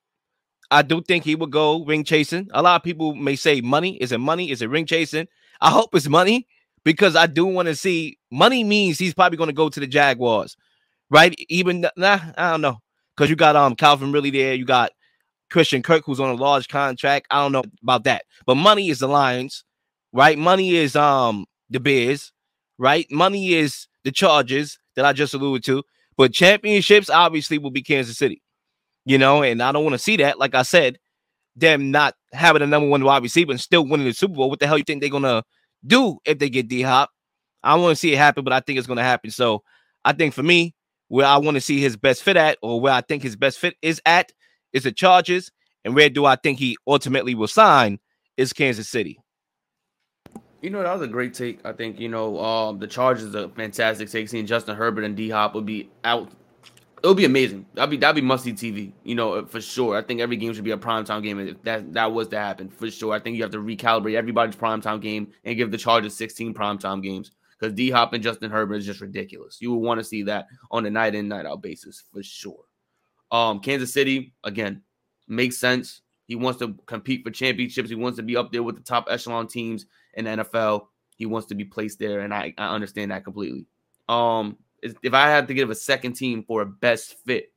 I 0.70 0.82
do 0.82 1.02
think 1.02 1.24
he 1.24 1.34
will 1.36 1.46
go 1.46 1.84
ring 1.84 2.04
chasing. 2.04 2.48
A 2.52 2.62
lot 2.62 2.76
of 2.76 2.82
people 2.82 3.14
may 3.14 3.36
say 3.36 3.60
money. 3.60 3.96
Is 3.96 4.12
it 4.12 4.18
money? 4.18 4.50
Is 4.50 4.62
it 4.62 4.70
ring 4.70 4.86
chasing? 4.86 5.28
I 5.60 5.70
hope 5.70 5.94
it's 5.94 6.08
money 6.08 6.48
because 6.84 7.16
I 7.16 7.26
do 7.26 7.46
want 7.46 7.66
to 7.68 7.76
see 7.76 8.18
money 8.30 8.64
means 8.64 8.98
he's 8.98 9.14
probably 9.14 9.38
going 9.38 9.48
to 9.48 9.54
go 9.54 9.68
to 9.68 9.80
the 9.80 9.86
Jaguars, 9.86 10.56
right? 11.10 11.34
Even 11.48 11.86
nah, 11.96 12.18
I 12.36 12.50
don't 12.52 12.60
know 12.60 12.78
because 13.16 13.30
you 13.30 13.36
got 13.36 13.56
um 13.56 13.76
Calvin 13.76 14.12
Ridley 14.12 14.30
there. 14.30 14.54
You 14.54 14.64
got 14.64 14.92
Christian 15.54 15.84
Kirk 15.84 16.02
who's 16.04 16.18
on 16.18 16.30
a 16.30 16.34
large 16.34 16.66
contract. 16.66 17.28
I 17.30 17.40
don't 17.40 17.52
know 17.52 17.62
about 17.80 18.02
that, 18.04 18.24
but 18.44 18.56
money 18.56 18.88
is 18.88 18.98
the 18.98 19.06
Lions, 19.06 19.62
right? 20.12 20.36
Money 20.36 20.74
is 20.74 20.96
um 20.96 21.46
the 21.70 21.78
Bears, 21.78 22.32
right? 22.76 23.06
Money 23.08 23.54
is 23.54 23.86
the 24.02 24.10
Chargers 24.10 24.76
that 24.96 25.04
I 25.04 25.12
just 25.12 25.32
alluded 25.32 25.64
to, 25.66 25.84
but 26.16 26.32
championships 26.32 27.08
obviously 27.08 27.58
will 27.58 27.70
be 27.70 27.82
Kansas 27.82 28.18
City, 28.18 28.42
you 29.04 29.16
know, 29.16 29.44
and 29.44 29.62
I 29.62 29.70
don't 29.70 29.84
want 29.84 29.94
to 29.94 29.98
see 30.00 30.16
that. 30.16 30.40
Like 30.40 30.56
I 30.56 30.62
said, 30.62 30.98
them 31.54 31.92
not 31.92 32.14
having 32.32 32.62
a 32.62 32.66
number 32.66 32.88
one 32.88 33.04
wide 33.04 33.22
receiver 33.22 33.52
and 33.52 33.60
still 33.60 33.86
winning 33.86 34.06
the 34.06 34.12
Super 34.12 34.34
Bowl. 34.34 34.50
What 34.50 34.58
the 34.58 34.66
hell 34.66 34.76
you 34.76 34.82
think 34.82 35.02
they're 35.02 35.08
gonna 35.08 35.44
do 35.86 36.18
if 36.24 36.40
they 36.40 36.50
get 36.50 36.66
D 36.66 36.82
Hop. 36.82 37.10
I 37.62 37.76
want 37.76 37.92
to 37.92 37.96
see 37.96 38.12
it 38.12 38.18
happen, 38.18 38.42
but 38.42 38.52
I 38.52 38.58
think 38.58 38.80
it's 38.80 38.88
to 38.88 39.02
happen. 39.02 39.30
So 39.30 39.62
I 40.04 40.14
think 40.14 40.34
for 40.34 40.42
me, 40.42 40.74
where 41.06 41.26
I 41.26 41.36
want 41.36 41.54
to 41.54 41.60
see 41.60 41.80
his 41.80 41.96
best 41.96 42.24
fit 42.24 42.36
at, 42.36 42.58
or 42.60 42.80
where 42.80 42.92
I 42.92 43.02
think 43.02 43.22
his 43.22 43.36
best 43.36 43.60
fit 43.60 43.76
is 43.82 44.02
at, 44.04 44.32
is 44.74 44.82
the 44.82 44.92
Chargers, 44.92 45.50
and 45.84 45.94
where 45.94 46.10
do 46.10 46.26
I 46.26 46.36
think 46.36 46.58
he 46.58 46.76
ultimately 46.86 47.34
will 47.34 47.48
sign 47.48 47.98
is 48.36 48.52
Kansas 48.52 48.88
City. 48.88 49.18
You 50.60 50.70
know, 50.70 50.82
that 50.82 50.92
was 50.92 51.02
a 51.02 51.10
great 51.10 51.32
take. 51.32 51.60
I 51.64 51.72
think, 51.72 51.98
you 51.98 52.08
know, 52.08 52.38
um, 52.38 52.78
the 52.78 52.86
Chargers 52.86 53.34
are 53.34 53.48
fantastic 53.48 54.10
take. 54.10 54.28
Seeing 54.28 54.46
Justin 54.46 54.76
Herbert 54.76 55.04
and 55.04 55.16
D 55.16 55.30
Hop 55.30 55.54
would 55.54 55.66
be 55.66 55.88
out 56.04 56.30
it 57.04 57.08
would 57.08 57.18
be 57.18 57.26
amazing. 57.26 57.66
That'd 57.74 57.90
be 57.90 57.98
that'd 57.98 58.16
be 58.16 58.26
must 58.26 58.44
see 58.44 58.54
TV. 58.54 58.90
You 59.02 59.14
know, 59.14 59.44
for 59.44 59.60
sure. 59.60 59.94
I 59.94 60.00
think 60.00 60.22
every 60.22 60.38
game 60.38 60.54
should 60.54 60.64
be 60.64 60.70
a 60.70 60.78
primetime 60.78 61.22
game. 61.22 61.38
If 61.38 61.62
that 61.64 61.92
that 61.92 62.10
was 62.10 62.28
to 62.28 62.38
happen, 62.38 62.70
for 62.70 62.90
sure. 62.90 63.12
I 63.12 63.18
think 63.20 63.36
you 63.36 63.42
have 63.42 63.52
to 63.52 63.58
recalibrate 63.58 64.14
everybody's 64.14 64.56
primetime 64.56 65.02
game 65.02 65.30
and 65.44 65.54
give 65.54 65.70
the 65.70 65.76
Chargers 65.76 66.14
16 66.14 66.54
primetime 66.54 67.02
games 67.02 67.32
because 67.58 67.74
D 67.74 67.90
Hop 67.90 68.14
and 68.14 68.22
Justin 68.22 68.50
Herbert 68.50 68.76
is 68.76 68.86
just 68.86 69.02
ridiculous. 69.02 69.58
You 69.60 69.74
would 69.74 69.86
want 69.86 70.00
to 70.00 70.04
see 70.04 70.22
that 70.22 70.46
on 70.70 70.86
a 70.86 70.90
night 70.90 71.14
in 71.14 71.28
night 71.28 71.44
out 71.44 71.60
basis 71.60 72.04
for 72.10 72.22
sure. 72.22 72.64
Um, 73.34 73.58
Kansas 73.58 73.92
City 73.92 74.32
again 74.44 74.82
makes 75.26 75.58
sense. 75.58 76.02
He 76.28 76.36
wants 76.36 76.60
to 76.60 76.72
compete 76.86 77.24
for 77.24 77.32
championships. 77.32 77.90
He 77.90 77.96
wants 77.96 78.16
to 78.16 78.22
be 78.22 78.36
up 78.36 78.52
there 78.52 78.62
with 78.62 78.76
the 78.76 78.82
top 78.82 79.08
echelon 79.10 79.48
teams 79.48 79.86
in 80.14 80.26
the 80.26 80.30
NFL. 80.30 80.86
He 81.16 81.26
wants 81.26 81.48
to 81.48 81.56
be 81.56 81.64
placed 81.64 81.98
there, 81.98 82.20
and 82.20 82.32
I, 82.32 82.54
I 82.56 82.68
understand 82.72 83.10
that 83.10 83.24
completely. 83.24 83.66
Um, 84.08 84.56
if 84.80 85.14
I 85.14 85.28
had 85.30 85.48
to 85.48 85.54
give 85.54 85.70
a 85.70 85.74
second 85.74 86.12
team 86.12 86.44
for 86.44 86.62
a 86.62 86.66
best 86.66 87.16
fit, 87.26 87.52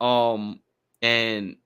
um, 0.00 0.60
and 1.02 1.56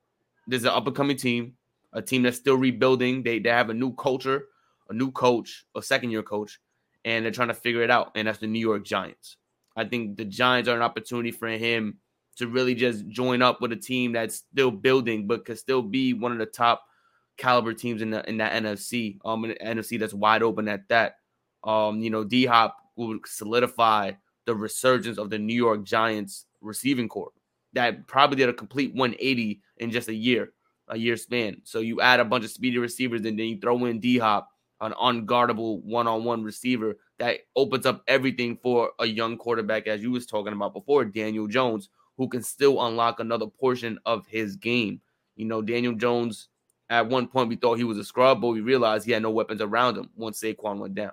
there's 0.47 0.65
an 0.65 0.71
up 0.71 0.87
and 0.87 0.97
coming 0.97 1.19
team, 1.19 1.53
a 1.93 2.01
team 2.01 2.23
that's 2.23 2.39
still 2.39 2.57
rebuilding. 2.57 3.23
They 3.23 3.39
they 3.39 3.51
have 3.51 3.69
a 3.69 3.75
new 3.75 3.95
culture, 3.97 4.47
a 4.89 4.95
new 4.95 5.11
coach, 5.11 5.67
a 5.77 5.83
second 5.83 6.11
year 6.11 6.23
coach, 6.23 6.59
and 7.05 7.23
they're 7.23 7.33
trying 7.33 7.49
to 7.49 7.55
figure 7.55 7.83
it 7.83 7.91
out. 7.91 8.13
And 8.15 8.29
that's 8.29 8.39
the 8.39 8.47
New 8.47 8.61
York 8.61 8.83
Giants. 8.83 9.37
I 9.77 9.85
think 9.85 10.17
the 10.17 10.25
Giants 10.25 10.71
are 10.71 10.77
an 10.77 10.83
opportunity 10.83 11.33
for 11.33 11.49
him 11.49 11.99
to 12.37 12.47
really 12.49 12.75
just 12.75 13.07
join 13.09 13.43
up 13.43 13.61
with 13.61 13.73
a 13.73 13.77
team 13.77 14.13
that's 14.13 14.37
still 14.37 14.71
building, 14.71 15.27
but 15.27 15.45
could 15.45 15.59
still 15.59 15.83
be 15.83 16.15
one 16.15 16.33
of 16.33 16.39
the 16.39 16.47
top 16.47 16.85
caliber 17.37 17.73
teams 17.73 18.03
in 18.03 18.11
the 18.11 18.29
in 18.29 18.39
that 18.39 18.53
NFC. 18.63 19.19
Um, 19.25 19.45
NFC 19.45 19.99
that's 19.99 20.15
wide 20.15 20.43
open 20.43 20.69
at 20.69 20.89
that. 20.89 21.17
Um, 21.65 22.01
you 22.01 22.11
know, 22.11 22.25
D 22.25 22.47
Hop 22.47 22.77
will 22.97 23.19
solidify 23.25 24.13
the 24.47 24.55
resurgence 24.55 25.19
of 25.19 25.31
the 25.31 25.39
New 25.39 25.55
York 25.55 25.85
Giants 25.85 26.47
receiving 26.61 27.09
corps 27.09 27.33
that 27.73 28.07
probably 28.07 28.37
did 28.37 28.49
a 28.49 28.53
complete 28.53 28.95
180 28.95 29.61
in 29.79 29.91
just 29.91 30.09
a 30.09 30.15
year, 30.15 30.53
a 30.89 30.97
year 30.97 31.17
span. 31.17 31.61
So 31.65 31.81
you 31.81 32.01
add 32.01 32.21
a 32.21 32.25
bunch 32.25 32.45
of 32.45 32.51
speedy 32.51 32.79
receivers 32.79 33.25
and 33.25 33.39
then 33.39 33.47
you 33.47 33.59
throw 33.61 33.85
in 33.85 34.01
D 34.01 34.19
Hop, 34.19 34.49
an 34.81 34.93
unguardable 34.93 35.83
one 35.83 36.07
on 36.07 36.25
one 36.25 36.43
receiver 36.43 36.99
that 37.19 37.39
opens 37.57 37.87
up 37.87 38.03
everything 38.09 38.59
for 38.63 38.91
a 38.99 39.07
young 39.07 39.37
quarterback, 39.37 39.87
as 39.87 40.03
you 40.03 40.11
was 40.11 40.27
talking 40.27 40.53
about 40.53 40.75
before, 40.75 41.05
Daniel 41.05 41.47
Jones, 41.47 41.89
who 42.17 42.29
can 42.29 42.43
still 42.43 42.85
unlock 42.87 43.21
another 43.21 43.47
portion 43.47 43.99
of 44.07 44.27
his 44.27 44.57
game. 44.57 45.01
You 45.37 45.47
know, 45.47 45.63
Daniel 45.63 45.95
Jones, 45.95 46.49
at 46.91 47.09
one 47.09 47.27
point, 47.27 47.49
we 47.49 47.57
thought 47.57 47.79
he 47.79 47.85
was 47.85 47.99
a 47.99 48.05
scrub, 48.05 48.41
but 48.41 48.49
we 48.49 48.61
realized 48.61 49.07
he 49.07 49.13
had 49.13 49.23
no 49.23 49.31
weapons 49.31 49.61
around 49.61 49.97
him 49.97 50.11
once 50.17 50.41
Saquon 50.41 50.79
went 50.79 50.95
down. 50.95 51.13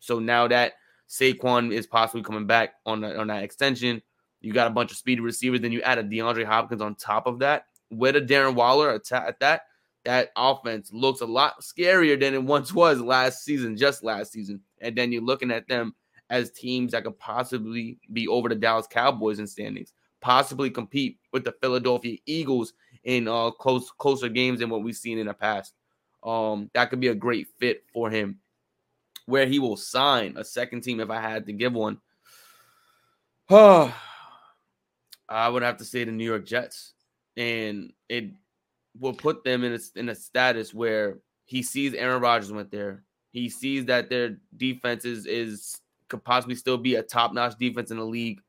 So 0.00 0.18
now 0.18 0.48
that 0.48 0.74
Saquon 1.08 1.72
is 1.72 1.86
possibly 1.86 2.22
coming 2.22 2.46
back 2.46 2.74
on, 2.84 3.04
on 3.04 3.28
that 3.28 3.44
extension, 3.44 4.02
you 4.40 4.52
got 4.52 4.66
a 4.66 4.70
bunch 4.70 4.90
of 4.90 4.96
speedy 4.96 5.20
receivers. 5.20 5.60
Then 5.60 5.72
you 5.72 5.82
add 5.82 5.98
a 5.98 6.04
DeAndre 6.04 6.44
Hopkins 6.44 6.82
on 6.82 6.94
top 6.94 7.26
of 7.26 7.38
that 7.40 7.66
with 7.90 8.16
a 8.16 8.20
Darren 8.20 8.54
Waller 8.54 8.90
at 8.90 9.38
that. 9.40 9.62
That 10.04 10.30
offense 10.34 10.90
looks 10.92 11.20
a 11.20 11.26
lot 11.26 11.60
scarier 11.60 12.18
than 12.18 12.32
it 12.32 12.42
once 12.42 12.72
was 12.72 13.00
last 13.00 13.44
season, 13.44 13.76
just 13.76 14.02
last 14.02 14.32
season. 14.32 14.62
And 14.80 14.96
then 14.96 15.12
you're 15.12 15.20
looking 15.20 15.50
at 15.50 15.68
them 15.68 15.94
as 16.30 16.50
teams 16.52 16.92
that 16.92 17.04
could 17.04 17.18
possibly 17.18 17.98
be 18.12 18.26
over 18.26 18.48
the 18.48 18.54
Dallas 18.54 18.86
Cowboys 18.86 19.40
in 19.40 19.46
standings, 19.46 19.92
possibly 20.20 20.70
compete 20.70 21.18
with 21.32 21.44
the 21.44 21.52
Philadelphia 21.60 22.18
Eagles 22.26 22.72
in 23.04 23.28
uh, 23.28 23.50
close 23.50 23.90
closer 23.90 24.28
games 24.28 24.60
than 24.60 24.70
what 24.70 24.82
we've 24.82 24.96
seen 24.96 25.18
in 25.18 25.26
the 25.26 25.34
past. 25.34 25.74
Um, 26.22 26.70
that 26.74 26.90
could 26.90 27.00
be 27.00 27.08
a 27.08 27.14
great 27.14 27.48
fit 27.58 27.84
for 27.92 28.10
him. 28.10 28.38
Where 29.26 29.46
he 29.46 29.58
will 29.58 29.76
sign 29.76 30.34
a 30.36 30.44
second 30.44 30.82
team 30.82 31.00
if 31.00 31.10
I 31.10 31.20
had 31.20 31.46
to 31.46 31.52
give 31.52 31.72
one. 31.72 32.00
Oh, 33.48 33.94
I 35.28 35.48
would 35.48 35.62
have 35.62 35.76
to 35.76 35.84
say 35.84 36.04
the 36.04 36.10
New 36.10 36.24
York 36.24 36.44
Jets, 36.44 36.94
and 37.36 37.92
it 38.08 38.30
will 38.98 39.12
put 39.12 39.44
them 39.44 39.62
in 39.62 39.74
a, 39.74 39.78
in 39.98 40.08
a 40.08 40.14
status 40.14 40.74
where 40.74 41.18
he 41.44 41.62
sees 41.62 41.94
Aaron 41.94 42.20
Rodgers 42.20 42.52
went 42.52 42.72
there. 42.72 43.04
He 43.30 43.48
sees 43.48 43.84
that 43.86 44.10
their 44.10 44.38
defense 44.56 45.04
is, 45.04 45.26
is 45.26 45.80
could 46.08 46.24
possibly 46.24 46.56
still 46.56 46.76
be 46.76 46.96
a 46.96 47.02
top 47.02 47.32
notch 47.32 47.56
defense 47.58 47.90
in 47.90 47.96
the 47.96 48.04
league. 48.04 48.40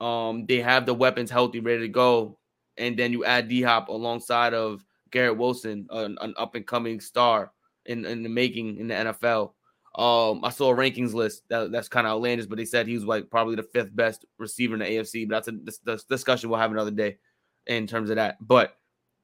Um, 0.00 0.46
they 0.46 0.60
have 0.60 0.86
the 0.86 0.94
weapons 0.94 1.30
healthy, 1.30 1.60
ready 1.60 1.80
to 1.80 1.88
go, 1.88 2.38
and 2.76 2.98
then 2.98 3.12
you 3.12 3.24
add 3.24 3.48
D 3.48 3.62
Hop 3.62 3.88
alongside 3.88 4.54
of 4.54 4.84
Garrett 5.10 5.38
Wilson, 5.38 5.86
an, 5.90 6.18
an 6.20 6.34
up 6.36 6.54
and 6.54 6.66
coming 6.66 7.00
star 7.00 7.52
in, 7.86 8.04
in 8.04 8.22
the 8.22 8.28
making 8.28 8.78
in 8.78 8.88
the 8.88 8.94
NFL. 8.94 9.52
Um, 9.96 10.44
I 10.44 10.50
saw 10.50 10.72
a 10.72 10.76
rankings 10.76 11.14
list 11.14 11.44
that, 11.48 11.72
that's 11.72 11.88
kind 11.88 12.06
of 12.06 12.12
outlandish, 12.12 12.46
but 12.46 12.58
they 12.58 12.66
said 12.66 12.86
he 12.86 12.94
was 12.94 13.04
like 13.04 13.30
probably 13.30 13.56
the 13.56 13.62
fifth 13.62 13.96
best 13.96 14.26
receiver 14.38 14.74
in 14.74 14.80
the 14.80 14.86
AFC. 14.86 15.26
But 15.26 15.46
that's 15.46 15.80
a 15.86 16.06
discussion 16.08 16.50
we'll 16.50 16.58
have 16.58 16.70
another 16.70 16.90
day 16.90 17.16
in 17.66 17.86
terms 17.86 18.10
of 18.10 18.16
that. 18.16 18.36
But 18.40 18.76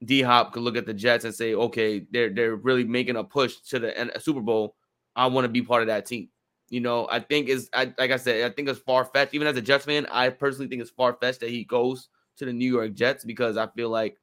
D 0.05 0.23
Hop 0.23 0.53
could 0.53 0.63
look 0.63 0.77
at 0.77 0.87
the 0.87 0.95
Jets 0.95 1.25
and 1.27 1.35
say, 1.35 1.55
okay, 1.55 2.07
they're 2.11 2.31
they're 2.31 2.57
really 2.57 2.85
making 2.85 3.17
a 3.17 3.25
push 3.25 3.57
to 3.69 3.79
the 3.79 4.13
Super 4.21 4.41
Bowl. 4.41 4.77
I 5.15 5.27
want 5.27 5.45
to 5.45 5.51
be 5.51 5.63
part 5.63 5.83
of 5.83 5.89
that 5.89 6.07
team. 6.07 6.31
You 6.73 6.81
know, 6.81 7.07
I 7.11 7.21
think 7.21 7.51
is 7.51 7.69
I 7.75 7.93
like 7.99 8.13
I 8.13 8.17
said, 8.17 8.51
I 8.51 8.55
think 8.55 8.67
it's 8.67 8.81
far 8.81 9.05
fetched. 9.05 9.35
Even 9.35 9.47
as 9.47 9.59
a 9.59 9.61
Jets 9.61 9.85
fan, 9.85 10.07
I 10.07 10.31
personally 10.31 10.69
think 10.69 10.81
it's 10.81 10.91
far 10.91 11.15
fetched 11.21 11.41
that 11.41 11.51
he 11.51 11.65
goes 11.65 12.09
to 12.39 12.47
the 12.47 12.53
New 12.53 12.73
York 12.73 12.95
Jets 12.95 13.27
because 13.27 13.59
I 13.59 13.67
feel 13.67 13.91
like 13.91 14.17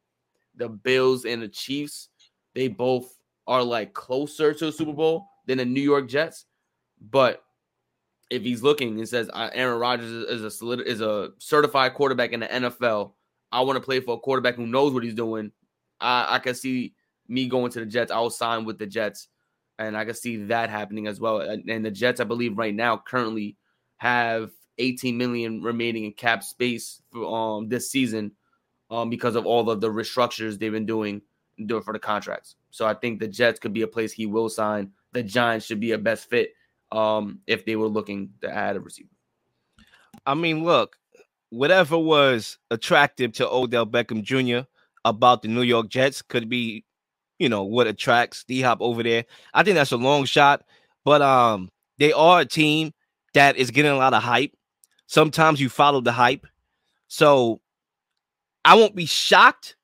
the 0.56 0.68
Bills 0.68 1.25
and 1.25 1.44
the 1.44 1.48
Chiefs, 1.48 2.10
they 2.56 2.68
both 2.68 3.20
are 3.46 3.62
like 3.62 3.94
closer 3.94 4.51
to 4.51 4.70
a 4.70 4.72
Super 4.72 4.94
Bowl 4.94 5.27
than 5.46 5.60
the 5.60 5.65
New 5.65 5.79
York 5.79 6.10
Jets. 6.10 6.46
But 7.12 7.44
if 8.32 8.41
he's 8.41 8.63
looking 8.63 8.98
and 8.98 9.08
says 9.08 9.29
Aaron 9.36 9.79
Rodgers 9.79 10.10
is 10.10 10.44
a 10.44 10.50
solid, 10.50 10.82
is 10.82 11.01
a 11.01 11.29
certified 11.38 11.94
quarterback 11.94 12.32
in 12.32 12.39
the 12.39 12.48
NFL, 12.48 13.12
I 13.51 13.62
want 13.62 13.77
to 13.77 13.86
play 13.86 14.00
for 14.00 14.15
a 14.15 14.20
quarterback 14.20 14.56
who 14.56 14.65
knows 14.65 14.91
what 14.91 15.03
he's 15.03 15.13
doing. 15.13 15.51
I, 16.01 16.25
I 16.38 16.39
can 16.39 16.56
see 16.56 16.96
me 17.27 17.46
going 17.46 17.72
to 17.74 17.79
the 17.79 17.86
Jets. 17.86 18.12
I 18.12 18.20
will 18.20 18.32
sign 18.32 18.65
with 18.65 18.79
the 18.79 18.88
Jets, 18.88 19.27
and 19.79 19.98
I 19.98 20.05
can 20.05 20.13
see 20.13 20.36
that 20.45 20.69
happening 20.69 21.07
as 21.07 21.19
well. 21.19 21.39
And 21.39 21.86
the 21.86 21.89
Jets, 21.89 22.19
I 22.19 22.25
believe, 22.25 22.57
right 22.57 22.75
now 22.75 22.98
currently 22.98 23.55
have 23.98 24.51
18 24.77 25.17
million 25.17 25.63
remaining 25.63 26.05
in 26.05 26.13
cap 26.13 26.43
space 26.43 27.01
for 27.12 27.25
um 27.25 27.69
this 27.69 27.89
season, 27.89 28.33
um 28.91 29.09
because 29.09 29.36
of 29.36 29.45
all 29.45 29.69
of 29.69 29.81
the 29.81 29.89
restructures 29.89 30.59
they've 30.59 30.71
been 30.71 30.86
doing 30.86 31.21
doing 31.65 31.81
for 31.81 31.93
the 31.93 32.00
contracts. 32.00 32.55
So 32.69 32.86
I 32.86 32.93
think 32.93 33.19
the 33.19 33.27
Jets 33.27 33.59
could 33.59 33.74
be 33.74 33.81
a 33.81 33.88
place 33.88 34.12
he 34.12 34.25
will 34.25 34.50
sign. 34.50 34.91
The 35.13 35.24
Giants 35.24 35.65
should 35.65 35.79
be 35.79 35.93
a 35.93 35.98
best 35.98 36.29
fit 36.29 36.53
um 36.91 37.39
if 37.48 37.65
they 37.65 37.75
were 37.75 37.88
looking 37.88 38.31
to 38.41 38.53
add 38.53 38.75
a 38.75 38.79
receiver. 38.79 39.09
I 40.25 40.33
mean, 40.36 40.63
look, 40.63 40.98
whatever 41.50 41.98
was 41.98 42.57
attractive 42.69 43.31
to 43.33 43.50
Odell 43.50 43.86
Beckham 43.86 44.24
Jr. 44.24 44.67
about 45.05 45.41
the 45.41 45.48
New 45.48 45.62
York 45.62 45.89
Jets 45.89 46.21
could 46.21 46.50
be, 46.50 46.83
you 47.39 47.50
know, 47.50 47.63
what 47.63 47.88
attracts 47.88 48.43
D 48.43 48.62
Hop 48.62 48.79
over 48.81 49.01
there. 49.01 49.25
I 49.53 49.63
think 49.63 49.75
that's 49.75 49.91
a 49.91 49.98
long 49.98 50.25
shot, 50.25 50.63
but 51.03 51.22
um, 51.22 51.69
they 51.98 52.12
are 52.12 52.41
a 52.41 52.46
team 52.46 52.93
that 53.34 53.58
is 53.58 53.72
getting 53.72 53.91
a 53.91 53.98
lot 53.98 54.13
of 54.13 54.22
hype. 54.22 54.51
Sometimes 55.08 55.60
you 55.60 55.69
follow 55.69 56.01
the 56.01 56.12
hype, 56.12 56.46
so 57.08 57.62
I 58.63 58.75
won't 58.75 58.96
be 58.96 59.05
shocked. 59.05 59.75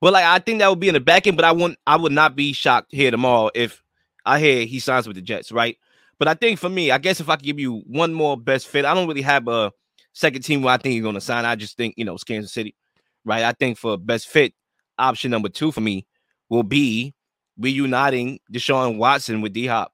But 0.00 0.12
like 0.12 0.24
I 0.24 0.38
think 0.38 0.60
that 0.60 0.68
would 0.68 0.80
be 0.80 0.88
in 0.88 0.94
the 0.94 1.00
back 1.00 1.26
end, 1.26 1.36
but 1.36 1.44
I 1.44 1.52
wouldn't 1.52 1.78
I 1.86 1.96
would 1.96 2.12
not 2.12 2.36
be 2.36 2.52
shocked 2.52 2.88
here 2.90 3.10
tomorrow 3.10 3.50
if 3.54 3.82
I 4.24 4.38
hear 4.38 4.64
he 4.64 4.78
signs 4.78 5.06
with 5.06 5.16
the 5.16 5.22
Jets, 5.22 5.50
right? 5.50 5.76
But 6.18 6.28
I 6.28 6.34
think 6.34 6.58
for 6.58 6.68
me, 6.68 6.90
I 6.90 6.98
guess 6.98 7.20
if 7.20 7.28
I 7.28 7.36
could 7.36 7.44
give 7.44 7.58
you 7.58 7.82
one 7.86 8.12
more 8.12 8.36
best 8.36 8.68
fit, 8.68 8.84
I 8.84 8.94
don't 8.94 9.08
really 9.08 9.22
have 9.22 9.48
a 9.48 9.72
second 10.12 10.42
team 10.42 10.62
where 10.62 10.74
I 10.74 10.76
think 10.76 10.92
he's 10.92 11.02
going 11.02 11.14
to 11.14 11.20
sign. 11.20 11.44
I 11.44 11.56
just 11.56 11.76
think, 11.76 11.94
you 11.96 12.04
know, 12.04 12.14
it's 12.14 12.22
Kansas 12.22 12.52
City, 12.52 12.76
right? 13.24 13.42
I 13.42 13.52
think 13.52 13.78
for 13.78 13.96
best 13.96 14.28
fit, 14.28 14.54
option 14.98 15.30
number 15.30 15.48
two 15.48 15.72
for 15.72 15.80
me 15.80 16.06
will 16.52 16.62
be 16.62 17.14
reuniting 17.56 18.38
Deshaun 18.52 18.98
Watson 18.98 19.40
with 19.40 19.54
D 19.54 19.66
Hop 19.66 19.90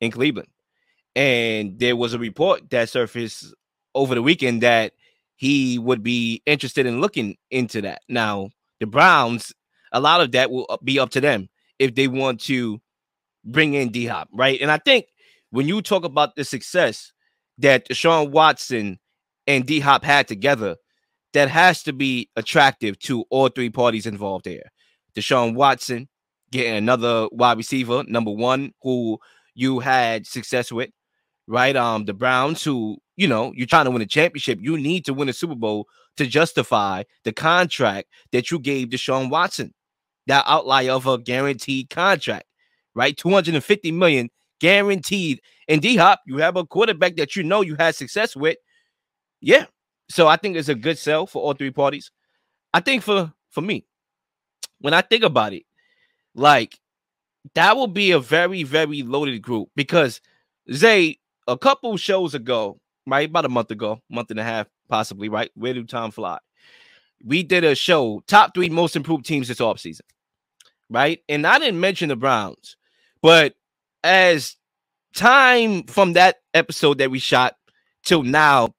in 0.00 0.10
Cleveland. 0.10 0.48
And 1.14 1.78
there 1.78 1.94
was 1.94 2.14
a 2.14 2.18
report 2.18 2.68
that 2.70 2.88
surfaced 2.88 3.54
over 3.94 4.16
the 4.16 4.22
weekend 4.22 4.60
that 4.64 4.92
he 5.36 5.78
would 5.78 6.02
be 6.02 6.42
interested 6.46 6.84
in 6.84 7.00
looking 7.00 7.36
into 7.52 7.80
that. 7.82 8.02
Now, 8.08 8.50
the 8.80 8.86
Browns, 8.86 9.52
a 9.92 10.00
lot 10.00 10.20
of 10.20 10.32
that 10.32 10.50
will 10.50 10.80
be 10.82 10.98
up 10.98 11.10
to 11.10 11.20
them 11.20 11.48
if 11.78 11.94
they 11.94 12.08
want 12.08 12.40
to 12.40 12.80
bring 13.44 13.74
in 13.74 13.90
D 13.90 14.06
Hop, 14.06 14.28
right? 14.32 14.60
And 14.60 14.70
I 14.70 14.78
think 14.78 15.06
when 15.50 15.68
you 15.68 15.80
talk 15.80 16.04
about 16.04 16.34
the 16.34 16.44
success 16.44 17.12
that 17.58 17.88
Deshaun 17.88 18.32
Watson 18.32 18.98
and 19.46 19.64
D 19.64 19.78
Hop 19.78 20.02
had 20.02 20.26
together, 20.26 20.74
that 21.34 21.48
has 21.48 21.84
to 21.84 21.92
be 21.92 22.28
attractive 22.34 22.98
to 22.98 23.24
all 23.30 23.48
three 23.48 23.70
parties 23.70 24.06
involved 24.06 24.44
there. 24.44 24.72
Deshaun 25.14 25.54
Watson 25.54 26.08
getting 26.50 26.74
another 26.74 27.28
wide 27.32 27.56
receiver, 27.56 28.04
number 28.06 28.30
one, 28.30 28.72
who 28.82 29.18
you 29.54 29.78
had 29.78 30.26
success 30.26 30.72
with, 30.72 30.90
right? 31.46 31.76
Um, 31.76 32.04
the 32.04 32.14
Browns, 32.14 32.62
who 32.62 32.98
you 33.16 33.28
know 33.28 33.52
you're 33.54 33.66
trying 33.66 33.84
to 33.84 33.90
win 33.90 34.02
a 34.02 34.06
championship, 34.06 34.58
you 34.60 34.76
need 34.76 35.04
to 35.06 35.14
win 35.14 35.28
a 35.28 35.32
Super 35.32 35.54
Bowl 35.54 35.86
to 36.16 36.26
justify 36.26 37.02
the 37.24 37.32
contract 37.32 38.08
that 38.32 38.50
you 38.50 38.58
gave 38.58 38.88
Deshaun 38.88 39.30
Watson, 39.30 39.72
that 40.26 40.44
outlier 40.46 40.92
of 40.92 41.06
a 41.06 41.18
guaranteed 41.18 41.90
contract, 41.90 42.44
right? 42.94 43.16
250 43.16 43.92
million 43.92 44.28
guaranteed. 44.60 45.40
And 45.68 45.80
D 45.80 45.96
Hop, 45.96 46.20
you 46.26 46.38
have 46.38 46.56
a 46.56 46.66
quarterback 46.66 47.16
that 47.16 47.36
you 47.36 47.42
know 47.42 47.62
you 47.62 47.76
had 47.76 47.94
success 47.94 48.36
with. 48.36 48.58
Yeah. 49.40 49.66
So 50.08 50.26
I 50.26 50.36
think 50.36 50.56
it's 50.56 50.68
a 50.68 50.74
good 50.74 50.98
sell 50.98 51.26
for 51.26 51.42
all 51.42 51.54
three 51.54 51.70
parties. 51.70 52.10
I 52.74 52.80
think 52.80 53.02
for 53.02 53.32
for 53.50 53.60
me, 53.60 53.86
when 54.80 54.94
I 54.94 55.00
think 55.00 55.24
about 55.24 55.52
it, 55.52 55.64
like 56.34 56.78
that 57.54 57.76
will 57.76 57.86
be 57.86 58.10
a 58.10 58.20
very, 58.20 58.62
very 58.62 59.02
loaded 59.02 59.40
group 59.42 59.68
because 59.76 60.20
Zay, 60.72 61.18
a 61.46 61.56
couple 61.56 61.96
shows 61.96 62.34
ago, 62.34 62.78
right? 63.06 63.28
About 63.28 63.44
a 63.44 63.48
month 63.48 63.70
ago, 63.70 64.00
month 64.10 64.30
and 64.30 64.40
a 64.40 64.44
half, 64.44 64.66
possibly, 64.88 65.28
right? 65.28 65.50
Where 65.54 65.74
do 65.74 65.84
time 65.84 66.10
fly? 66.10 66.38
We 67.24 67.42
did 67.42 67.64
a 67.64 67.74
show, 67.74 68.22
top 68.26 68.54
three 68.54 68.68
most 68.68 68.96
improved 68.96 69.26
teams 69.26 69.48
this 69.48 69.58
offseason, 69.58 70.02
right? 70.88 71.20
And 71.28 71.46
I 71.46 71.58
didn't 71.58 71.80
mention 71.80 72.08
the 72.08 72.16
Browns, 72.16 72.76
but 73.20 73.54
as 74.02 74.56
time 75.14 75.82
from 75.84 76.14
that 76.14 76.36
episode 76.54 76.98
that 76.98 77.10
we 77.10 77.18
shot 77.18 77.56
till 78.04 78.22
now 78.22 78.74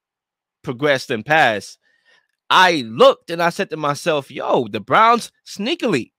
progressed 0.62 1.10
and 1.10 1.24
passed, 1.24 1.78
I 2.52 2.84
looked 2.86 3.30
and 3.30 3.42
I 3.42 3.48
said 3.48 3.70
to 3.70 3.78
myself, 3.78 4.30
yo, 4.30 4.68
the 4.68 4.78
Browns 4.78 5.32
sneakily, 5.46 6.12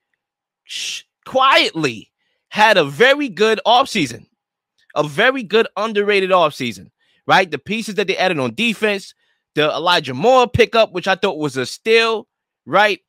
shh, 0.64 1.04
quietly 1.26 2.12
had 2.50 2.76
a 2.76 2.84
very 2.84 3.30
good 3.30 3.62
offseason, 3.68 4.26
a 4.96 5.04
very 5.04 5.44
good 5.44 5.68
underrated 5.78 6.32
offseason, 6.32 6.90
right? 7.28 7.50
The 7.50 7.60
pieces 7.60 7.96
that 7.96 8.08
they 8.08 8.18
added 8.18 8.40
on 8.40 8.56
defense, 8.56 9.14
the 9.54 9.70
Elijah 9.70 10.16
Moore 10.16 10.48
pickup, 10.48 10.92
which 10.92 11.08
I 11.08 11.14
thought 11.14 11.38
was 11.38 11.56
a 11.56 11.68
steal, 11.68 12.28
right? 12.66 13.00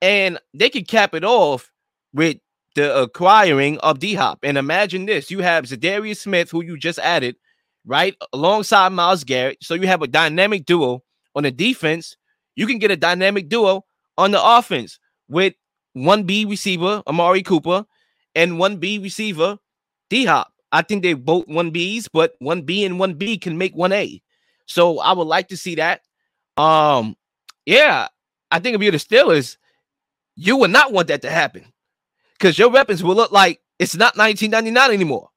And 0.00 0.38
they 0.54 0.70
could 0.70 0.88
cap 0.88 1.14
it 1.14 1.24
off 1.24 1.70
with 2.14 2.38
the 2.74 3.02
acquiring 3.02 3.76
of 3.80 3.98
D 3.98 4.14
Hop. 4.14 4.38
And 4.42 4.56
imagine 4.56 5.04
this 5.04 5.30
you 5.30 5.40
have 5.40 5.64
Za'Darius 5.64 6.20
Smith, 6.20 6.50
who 6.50 6.64
you 6.64 6.78
just 6.78 6.98
added, 7.00 7.36
right, 7.84 8.16
alongside 8.32 8.88
Myles 8.92 9.24
Garrett. 9.24 9.58
So 9.62 9.74
you 9.74 9.86
have 9.88 10.00
a 10.00 10.06
dynamic 10.06 10.64
duo 10.64 11.02
on 11.34 11.42
the 11.42 11.50
defense. 11.50 12.16
You 12.54 12.66
can 12.66 12.78
get 12.78 12.90
a 12.90 12.96
dynamic 12.96 13.48
duo 13.48 13.84
on 14.18 14.30
the 14.30 14.42
offense 14.42 14.98
with 15.28 15.54
1B 15.96 16.48
receiver, 16.48 17.02
Amari 17.06 17.42
Cooper, 17.42 17.84
and 18.34 18.52
1B 18.52 19.02
receiver, 19.02 19.58
D 20.10 20.24
Hop. 20.26 20.52
I 20.72 20.82
think 20.82 21.02
they 21.02 21.12
both 21.14 21.46
1Bs, 21.46 22.08
but 22.12 22.38
1B 22.40 22.86
and 22.86 22.96
1B 22.96 23.40
can 23.40 23.58
make 23.58 23.74
1A. 23.74 24.22
So 24.66 25.00
I 25.00 25.12
would 25.12 25.26
like 25.26 25.48
to 25.48 25.56
see 25.56 25.74
that. 25.74 26.00
Um, 26.56 27.16
yeah, 27.66 28.08
I 28.50 28.58
think 28.58 28.74
if 28.74 28.82
you're 28.82 28.92
the 28.92 28.98
Steelers, 28.98 29.56
you 30.36 30.56
would 30.56 30.70
not 30.70 30.92
want 30.92 31.08
that 31.08 31.22
to 31.22 31.30
happen 31.30 31.64
because 32.38 32.58
your 32.58 32.70
weapons 32.70 33.02
will 33.02 33.14
look 33.14 33.32
like 33.32 33.60
it's 33.78 33.96
not 33.96 34.16
1999 34.16 34.94
anymore, 34.94 35.28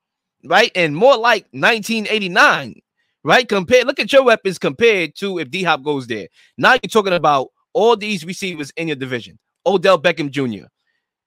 right? 0.45 0.71
And 0.75 0.95
more 0.95 1.17
like 1.17 1.43
1989, 1.51 2.81
right? 3.25 3.49
Compared, 3.49 3.87
look 3.87 3.99
at 3.99 4.13
your 4.13 4.23
weapons 4.23 4.57
compared 4.57 5.15
to 5.15 5.39
if 5.39 5.49
D 5.49 5.63
Hop 5.63 5.83
goes 5.83 6.07
there. 6.07 6.27
Now 6.57 6.73
you're 6.73 6.89
talking 6.89 7.13
about 7.13 7.49
all 7.73 7.97
these 7.97 8.23
receivers 8.23 8.71
in 8.77 8.87
your 8.87 8.95
division 8.95 9.37
Odell 9.65 10.01
Beckham 10.01 10.29
Jr., 10.29 10.67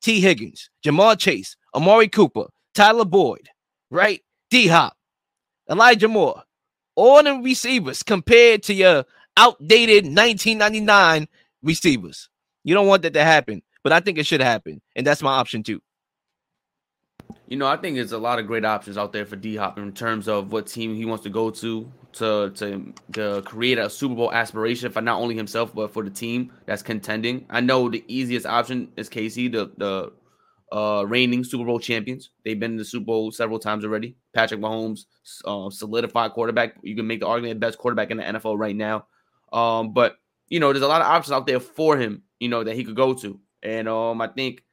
Tee 0.00 0.20
Higgins, 0.20 0.70
Ja'Marr 0.82 1.18
Chase, 1.18 1.56
Amari 1.74 2.08
Cooper, 2.08 2.46
Tyler 2.74 3.04
Boyd, 3.04 3.48
right? 3.90 4.22
D 4.48 4.68
Hop, 4.68 4.96
Elijah 5.68 6.08
Moore, 6.08 6.42
all 6.94 7.22
the 7.22 7.34
receivers 7.34 8.02
compared 8.02 8.62
to 8.62 8.72
your 8.72 9.04
outdated 9.36 10.04
1999 10.04 11.26
receivers. 11.62 12.30
You 12.62 12.74
don't 12.74 12.86
want 12.86 13.02
that 13.02 13.14
to 13.14 13.24
happen, 13.24 13.62
but 13.82 13.92
I 13.92 14.00
think 14.00 14.18
it 14.18 14.26
should 14.26 14.40
happen. 14.40 14.80
And 14.94 15.06
that's 15.06 15.22
my 15.22 15.32
option 15.32 15.64
too. 15.64 15.80
You 17.48 17.56
know, 17.56 17.66
I 17.66 17.78
think 17.78 17.96
there's 17.96 18.12
a 18.12 18.18
lot 18.18 18.38
of 18.38 18.46
great 18.46 18.66
options 18.66 18.98
out 18.98 19.10
there 19.10 19.24
for 19.24 19.34
D 19.34 19.56
Hop 19.56 19.78
in 19.78 19.90
terms 19.92 20.28
of 20.28 20.52
what 20.52 20.66
team 20.66 20.94
he 20.94 21.06
wants 21.06 21.24
to 21.24 21.30
go 21.30 21.50
to 21.50 21.90
to 22.12 22.50
to 22.50 22.92
to 23.14 23.42
create 23.46 23.78
a 23.78 23.88
Super 23.88 24.14
Bowl 24.14 24.30
aspiration 24.30 24.92
for 24.92 25.00
not 25.00 25.18
only 25.18 25.34
himself 25.34 25.74
but 25.74 25.90
for 25.90 26.04
the 26.04 26.10
team 26.10 26.52
that's 26.66 26.82
contending. 26.82 27.46
I 27.48 27.62
know 27.62 27.88
the 27.88 28.04
easiest 28.06 28.44
option 28.44 28.92
is 28.98 29.08
KC, 29.08 29.50
the 29.50 29.72
the 29.78 30.12
uh, 30.76 31.04
reigning 31.06 31.42
Super 31.42 31.64
Bowl 31.64 31.80
champions. 31.80 32.28
They've 32.44 32.60
been 32.60 32.72
in 32.72 32.76
the 32.76 32.84
Super 32.84 33.06
Bowl 33.06 33.30
several 33.30 33.58
times 33.58 33.82
already. 33.82 34.16
Patrick 34.34 34.60
Mahomes, 34.60 35.06
uh, 35.46 35.70
solidified 35.70 36.32
quarterback. 36.32 36.74
You 36.82 36.94
can 36.94 37.06
make 37.06 37.20
the 37.20 37.26
argument 37.26 37.60
best 37.60 37.78
quarterback 37.78 38.10
in 38.10 38.18
the 38.18 38.24
NFL 38.24 38.58
right 38.58 38.76
now. 38.76 39.06
Um, 39.54 39.94
but 39.94 40.16
you 40.48 40.60
know, 40.60 40.70
there's 40.74 40.84
a 40.84 40.88
lot 40.88 41.00
of 41.00 41.06
options 41.06 41.32
out 41.32 41.46
there 41.46 41.60
for 41.60 41.96
him. 41.96 42.24
You 42.40 42.50
know 42.50 42.62
that 42.62 42.76
he 42.76 42.84
could 42.84 42.94
go 42.94 43.14
to, 43.14 43.40
and 43.62 43.88
um, 43.88 44.20
I 44.20 44.28
think 44.28 44.64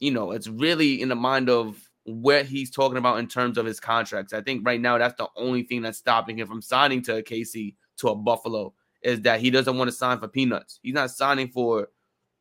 you 0.00 0.10
know 0.10 0.32
it's 0.32 0.48
really 0.48 1.00
in 1.00 1.08
the 1.08 1.14
mind 1.14 1.48
of 1.48 1.88
what 2.04 2.46
he's 2.46 2.70
talking 2.70 2.98
about 2.98 3.18
in 3.18 3.28
terms 3.28 3.58
of 3.58 3.66
his 3.66 3.78
contracts. 3.78 4.32
I 4.32 4.40
think 4.40 4.66
right 4.66 4.80
now 4.80 4.98
that's 4.98 5.16
the 5.16 5.28
only 5.36 5.62
thing 5.62 5.82
that's 5.82 5.98
stopping 5.98 6.38
him 6.38 6.48
from 6.48 6.62
signing 6.62 7.02
to 7.02 7.18
a 7.18 7.22
KC 7.22 7.74
to 7.98 8.08
a 8.08 8.14
Buffalo 8.16 8.74
is 9.02 9.20
that 9.22 9.40
he 9.40 9.50
doesn't 9.50 9.76
want 9.76 9.88
to 9.88 9.96
sign 9.96 10.18
for 10.18 10.28
peanuts. 10.28 10.80
He's 10.82 10.94
not 10.94 11.10
signing 11.10 11.48
for 11.48 11.88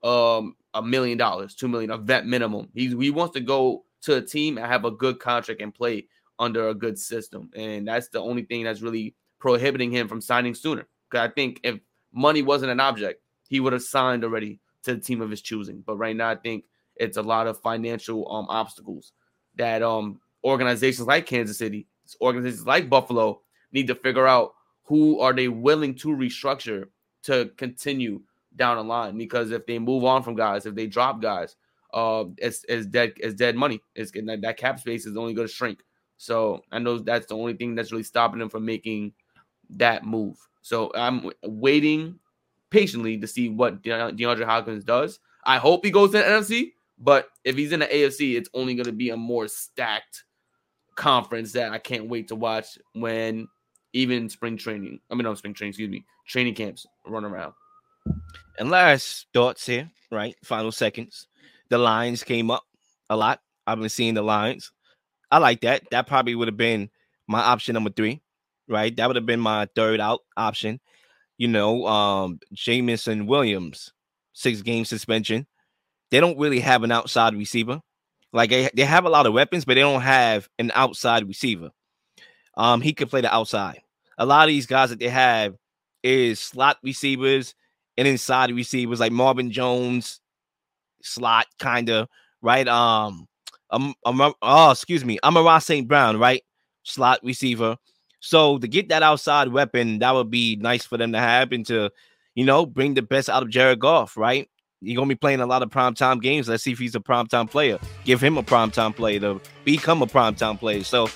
um 0.01 0.55
a 0.73 0.81
million 0.81 1.17
dollars, 1.17 1.55
two 1.55 1.67
million, 1.67 1.91
a 1.91 1.97
vet 1.97 2.25
minimum. 2.25 2.69
He's 2.73 2.93
he 2.93 3.11
wants 3.11 3.33
to 3.35 3.41
go 3.41 3.83
to 4.01 4.15
a 4.15 4.21
team 4.21 4.57
and 4.57 4.65
have 4.65 4.85
a 4.85 4.91
good 4.91 5.19
contract 5.19 5.61
and 5.61 5.73
play 5.73 6.07
under 6.39 6.69
a 6.69 6.73
good 6.73 6.97
system. 6.97 7.49
And 7.55 7.87
that's 7.87 8.07
the 8.07 8.21
only 8.21 8.43
thing 8.43 8.63
that's 8.63 8.81
really 8.81 9.15
prohibiting 9.39 9.91
him 9.91 10.07
from 10.07 10.21
signing 10.21 10.55
sooner. 10.55 10.87
Because 11.09 11.29
I 11.29 11.33
think 11.33 11.59
if 11.63 11.79
money 12.13 12.41
wasn't 12.41 12.71
an 12.71 12.79
object, 12.79 13.21
he 13.49 13.59
would 13.59 13.73
have 13.73 13.81
signed 13.81 14.23
already 14.23 14.59
to 14.83 14.95
the 14.95 15.01
team 15.01 15.21
of 15.21 15.29
his 15.29 15.41
choosing. 15.41 15.83
But 15.85 15.97
right 15.97 16.15
now, 16.15 16.29
I 16.29 16.35
think 16.35 16.63
it's 16.99 17.17
a 17.17 17.21
lot 17.21 17.47
of 17.47 17.59
financial 17.59 18.31
um 18.31 18.45
obstacles 18.49 19.13
that 19.55 19.81
um 19.81 20.19
organizations 20.43 21.07
like 21.07 21.25
Kansas 21.25 21.57
City, 21.57 21.87
organizations 22.21 22.67
like 22.67 22.89
Buffalo 22.89 23.41
need 23.71 23.87
to 23.87 23.95
figure 23.95 24.27
out 24.27 24.53
who 24.83 25.19
are 25.19 25.33
they 25.33 25.47
willing 25.47 25.93
to 25.95 26.09
restructure 26.09 26.85
to 27.23 27.51
continue 27.57 28.21
down 28.55 28.77
the 28.77 28.83
line 28.83 29.17
because 29.17 29.51
if 29.51 29.65
they 29.65 29.79
move 29.79 30.03
on 30.03 30.23
from 30.23 30.35
guys, 30.35 30.65
if 30.65 30.75
they 30.75 30.87
drop 30.87 31.21
guys, 31.21 31.55
uh, 31.93 32.25
it's, 32.37 32.63
dead, 32.87 33.13
it's 33.17 33.35
dead 33.35 33.55
money. 33.55 33.81
It's 33.95 34.11
that, 34.11 34.39
that 34.41 34.57
cap 34.57 34.79
space 34.79 35.05
is 35.05 35.17
only 35.17 35.33
going 35.33 35.47
to 35.47 35.53
shrink. 35.53 35.79
So 36.17 36.63
I 36.71 36.79
know 36.79 36.97
that's 36.99 37.27
the 37.27 37.35
only 37.35 37.53
thing 37.53 37.75
that's 37.75 37.91
really 37.91 38.03
stopping 38.03 38.39
them 38.39 38.49
from 38.49 38.65
making 38.65 39.13
that 39.71 40.05
move. 40.05 40.37
So 40.61 40.91
I'm 40.93 41.29
waiting 41.43 42.19
patiently 42.69 43.17
to 43.17 43.27
see 43.27 43.49
what 43.49 43.81
De- 43.81 43.89
DeAndre 43.89 44.45
Hopkins 44.45 44.83
does. 44.83 45.19
I 45.43 45.57
hope 45.57 45.85
he 45.85 45.91
goes 45.91 46.11
to 46.11 46.17
the 46.17 46.23
NFC, 46.23 46.73
but 46.99 47.29
if 47.43 47.55
he's 47.55 47.71
in 47.71 47.79
the 47.79 47.87
AFC, 47.87 48.35
it's 48.35 48.49
only 48.53 48.75
going 48.75 48.85
to 48.85 48.91
be 48.91 49.09
a 49.09 49.17
more 49.17 49.47
stacked 49.47 50.23
conference 50.95 51.53
that 51.53 51.71
I 51.71 51.77
can't 51.77 52.09
wait 52.09 52.27
to 52.27 52.35
watch 52.35 52.77
when 52.93 53.47
even 53.93 54.29
spring 54.29 54.57
training, 54.57 54.99
I 55.09 55.15
mean, 55.15 55.23
no, 55.23 55.33
spring 55.33 55.53
training, 55.53 55.71
excuse 55.71 55.89
me, 55.89 56.05
training 56.27 56.55
camps 56.55 56.85
run 57.07 57.25
around. 57.25 57.53
And 58.59 58.69
last 58.69 59.27
thoughts 59.33 59.65
here, 59.65 59.89
right? 60.11 60.35
Final 60.43 60.71
seconds. 60.71 61.27
The 61.69 61.77
Lions 61.77 62.23
came 62.23 62.51
up 62.51 62.63
a 63.09 63.15
lot. 63.15 63.39
I've 63.65 63.79
been 63.79 63.89
seeing 63.89 64.13
the 64.13 64.21
Lions. 64.21 64.71
I 65.31 65.37
like 65.37 65.61
that. 65.61 65.83
That 65.91 66.07
probably 66.07 66.35
would 66.35 66.47
have 66.47 66.57
been 66.57 66.89
my 67.27 67.39
option 67.39 67.75
number 67.75 67.91
three, 67.91 68.21
right? 68.67 68.95
That 68.95 69.07
would 69.07 69.15
have 69.15 69.25
been 69.25 69.39
my 69.39 69.67
third 69.75 70.01
out 70.01 70.21
option. 70.35 70.79
You 71.37 71.47
know, 71.47 71.87
um, 71.87 72.39
Jameson 72.51 73.25
Williams, 73.25 73.93
six 74.33 74.61
game 74.61 74.83
suspension. 74.83 75.47
They 76.11 76.19
don't 76.19 76.37
really 76.37 76.59
have 76.59 76.83
an 76.83 76.91
outside 76.91 77.35
receiver. 77.35 77.81
Like 78.31 78.49
they, 78.49 78.69
they 78.73 78.85
have 78.85 79.05
a 79.05 79.09
lot 79.09 79.25
of 79.25 79.33
weapons, 79.33 79.65
but 79.65 79.75
they 79.75 79.81
don't 79.81 80.01
have 80.01 80.47
an 80.59 80.71
outside 80.75 81.27
receiver. 81.27 81.71
Um, 82.57 82.81
he 82.81 82.93
could 82.93 83.09
play 83.09 83.21
the 83.21 83.33
outside. 83.33 83.81
A 84.17 84.25
lot 84.25 84.43
of 84.43 84.49
these 84.49 84.65
guys 84.65 84.89
that 84.89 84.99
they 84.99 85.09
have 85.09 85.55
is 86.03 86.39
slot 86.39 86.77
receivers 86.83 87.55
and 87.97 88.07
inside 88.07 88.51
receivers 88.51 88.99
like 88.99 89.11
Marvin 89.11 89.51
Jones, 89.51 90.19
slot 91.01 91.47
kind 91.59 91.89
of 91.89 92.07
right. 92.41 92.67
Um, 92.67 93.27
um, 93.71 93.93
um, 94.05 94.33
oh, 94.41 94.71
excuse 94.71 95.05
me, 95.05 95.19
Amon-Ra 95.23 95.59
St. 95.59 95.87
Brown, 95.87 96.17
right, 96.17 96.43
slot 96.83 97.19
receiver. 97.23 97.77
So 98.19 98.57
to 98.57 98.67
get 98.67 98.89
that 98.89 99.03
outside 99.03 99.49
weapon, 99.49 99.99
that 99.99 100.13
would 100.13 100.29
be 100.29 100.55
nice 100.57 100.85
for 100.85 100.97
them 100.97 101.13
to 101.13 101.19
have 101.19 101.51
and 101.51 101.65
to, 101.67 101.91
you 102.35 102.43
know, 102.43 102.65
bring 102.65 102.93
the 102.93 103.01
best 103.01 103.29
out 103.29 103.43
of 103.43 103.49
Jared 103.49 103.79
Goff, 103.79 104.17
right? 104.17 104.49
You're 104.81 104.95
gonna 104.95 105.09
be 105.09 105.15
playing 105.15 105.41
a 105.41 105.45
lot 105.45 105.61
of 105.61 105.69
prime 105.69 105.93
time 105.93 106.19
games. 106.19 106.47
Let's 106.47 106.63
see 106.63 106.71
if 106.71 106.79
he's 106.79 106.95
a 106.95 107.01
prime 107.01 107.27
time 107.27 107.47
player. 107.47 107.79
Give 108.05 108.21
him 108.21 108.37
a 108.37 108.43
prime 108.43 108.71
time 108.71 108.93
player 108.93 109.19
to 109.19 109.41
become 109.65 110.01
a 110.01 110.07
prime 110.07 110.35
time 110.35 110.57
player. 110.57 110.83
So 110.83 111.09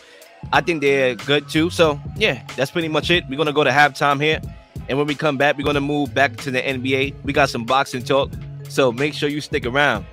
I 0.51 0.59
think 0.59 0.81
they're 0.81 1.15
good 1.15 1.47
too. 1.47 1.69
So 1.69 1.99
yeah, 2.17 2.45
that's 2.57 2.71
pretty 2.71 2.89
much 2.89 3.09
it. 3.09 3.23
We're 3.29 3.37
gonna 3.37 3.53
go 3.53 3.63
to 3.63 3.69
halftime 3.69 4.21
here. 4.21 4.41
And 4.89 4.97
when 4.97 5.07
we 5.07 5.15
come 5.15 5.37
back, 5.37 5.57
we're 5.57 5.71
to 5.71 5.79
move 5.79 6.13
back 6.13 6.35
to 6.37 6.51
the 6.51 6.61
NBA. 6.61 7.15
We 7.23 7.31
got 7.31 7.49
some 7.49 7.63
boxing 7.63 8.03
talk. 8.03 8.31
So 8.67 8.91
make 8.91 9.13
sure 9.13 9.29
you 9.29 9.39
stick 9.39 9.65
around. 9.65 10.05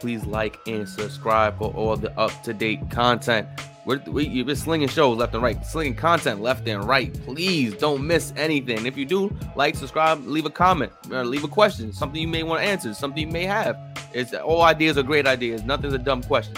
Please 0.00 0.24
like 0.24 0.58
and 0.66 0.88
subscribe 0.88 1.58
for 1.58 1.72
all 1.74 1.96
the 1.96 2.10
up 2.18 2.42
to 2.44 2.54
date 2.54 2.90
content. 2.90 3.46
We're, 3.84 4.00
we, 4.06 4.26
you've 4.26 4.46
been 4.46 4.56
slinging 4.56 4.88
shows 4.88 5.18
left 5.18 5.34
and 5.34 5.42
right, 5.42 5.64
slinging 5.64 5.94
content 5.94 6.40
left 6.40 6.66
and 6.68 6.84
right. 6.84 7.12
Please 7.24 7.74
don't 7.74 8.06
miss 8.06 8.32
anything. 8.36 8.86
If 8.86 8.96
you 8.96 9.04
do, 9.04 9.34
like, 9.56 9.76
subscribe, 9.76 10.26
leave 10.26 10.46
a 10.46 10.50
comment, 10.50 10.92
or 11.10 11.24
leave 11.24 11.44
a 11.44 11.48
question, 11.48 11.92
something 11.92 12.20
you 12.20 12.28
may 12.28 12.42
want 12.42 12.62
to 12.62 12.66
answer, 12.66 12.94
something 12.94 13.26
you 13.26 13.32
may 13.32 13.44
have. 13.44 13.78
It's 14.12 14.32
all 14.32 14.62
ideas 14.62 14.96
are 14.96 15.02
great 15.02 15.26
ideas. 15.26 15.64
Nothing's 15.64 15.92
a 15.92 15.98
dumb 15.98 16.22
question. 16.22 16.54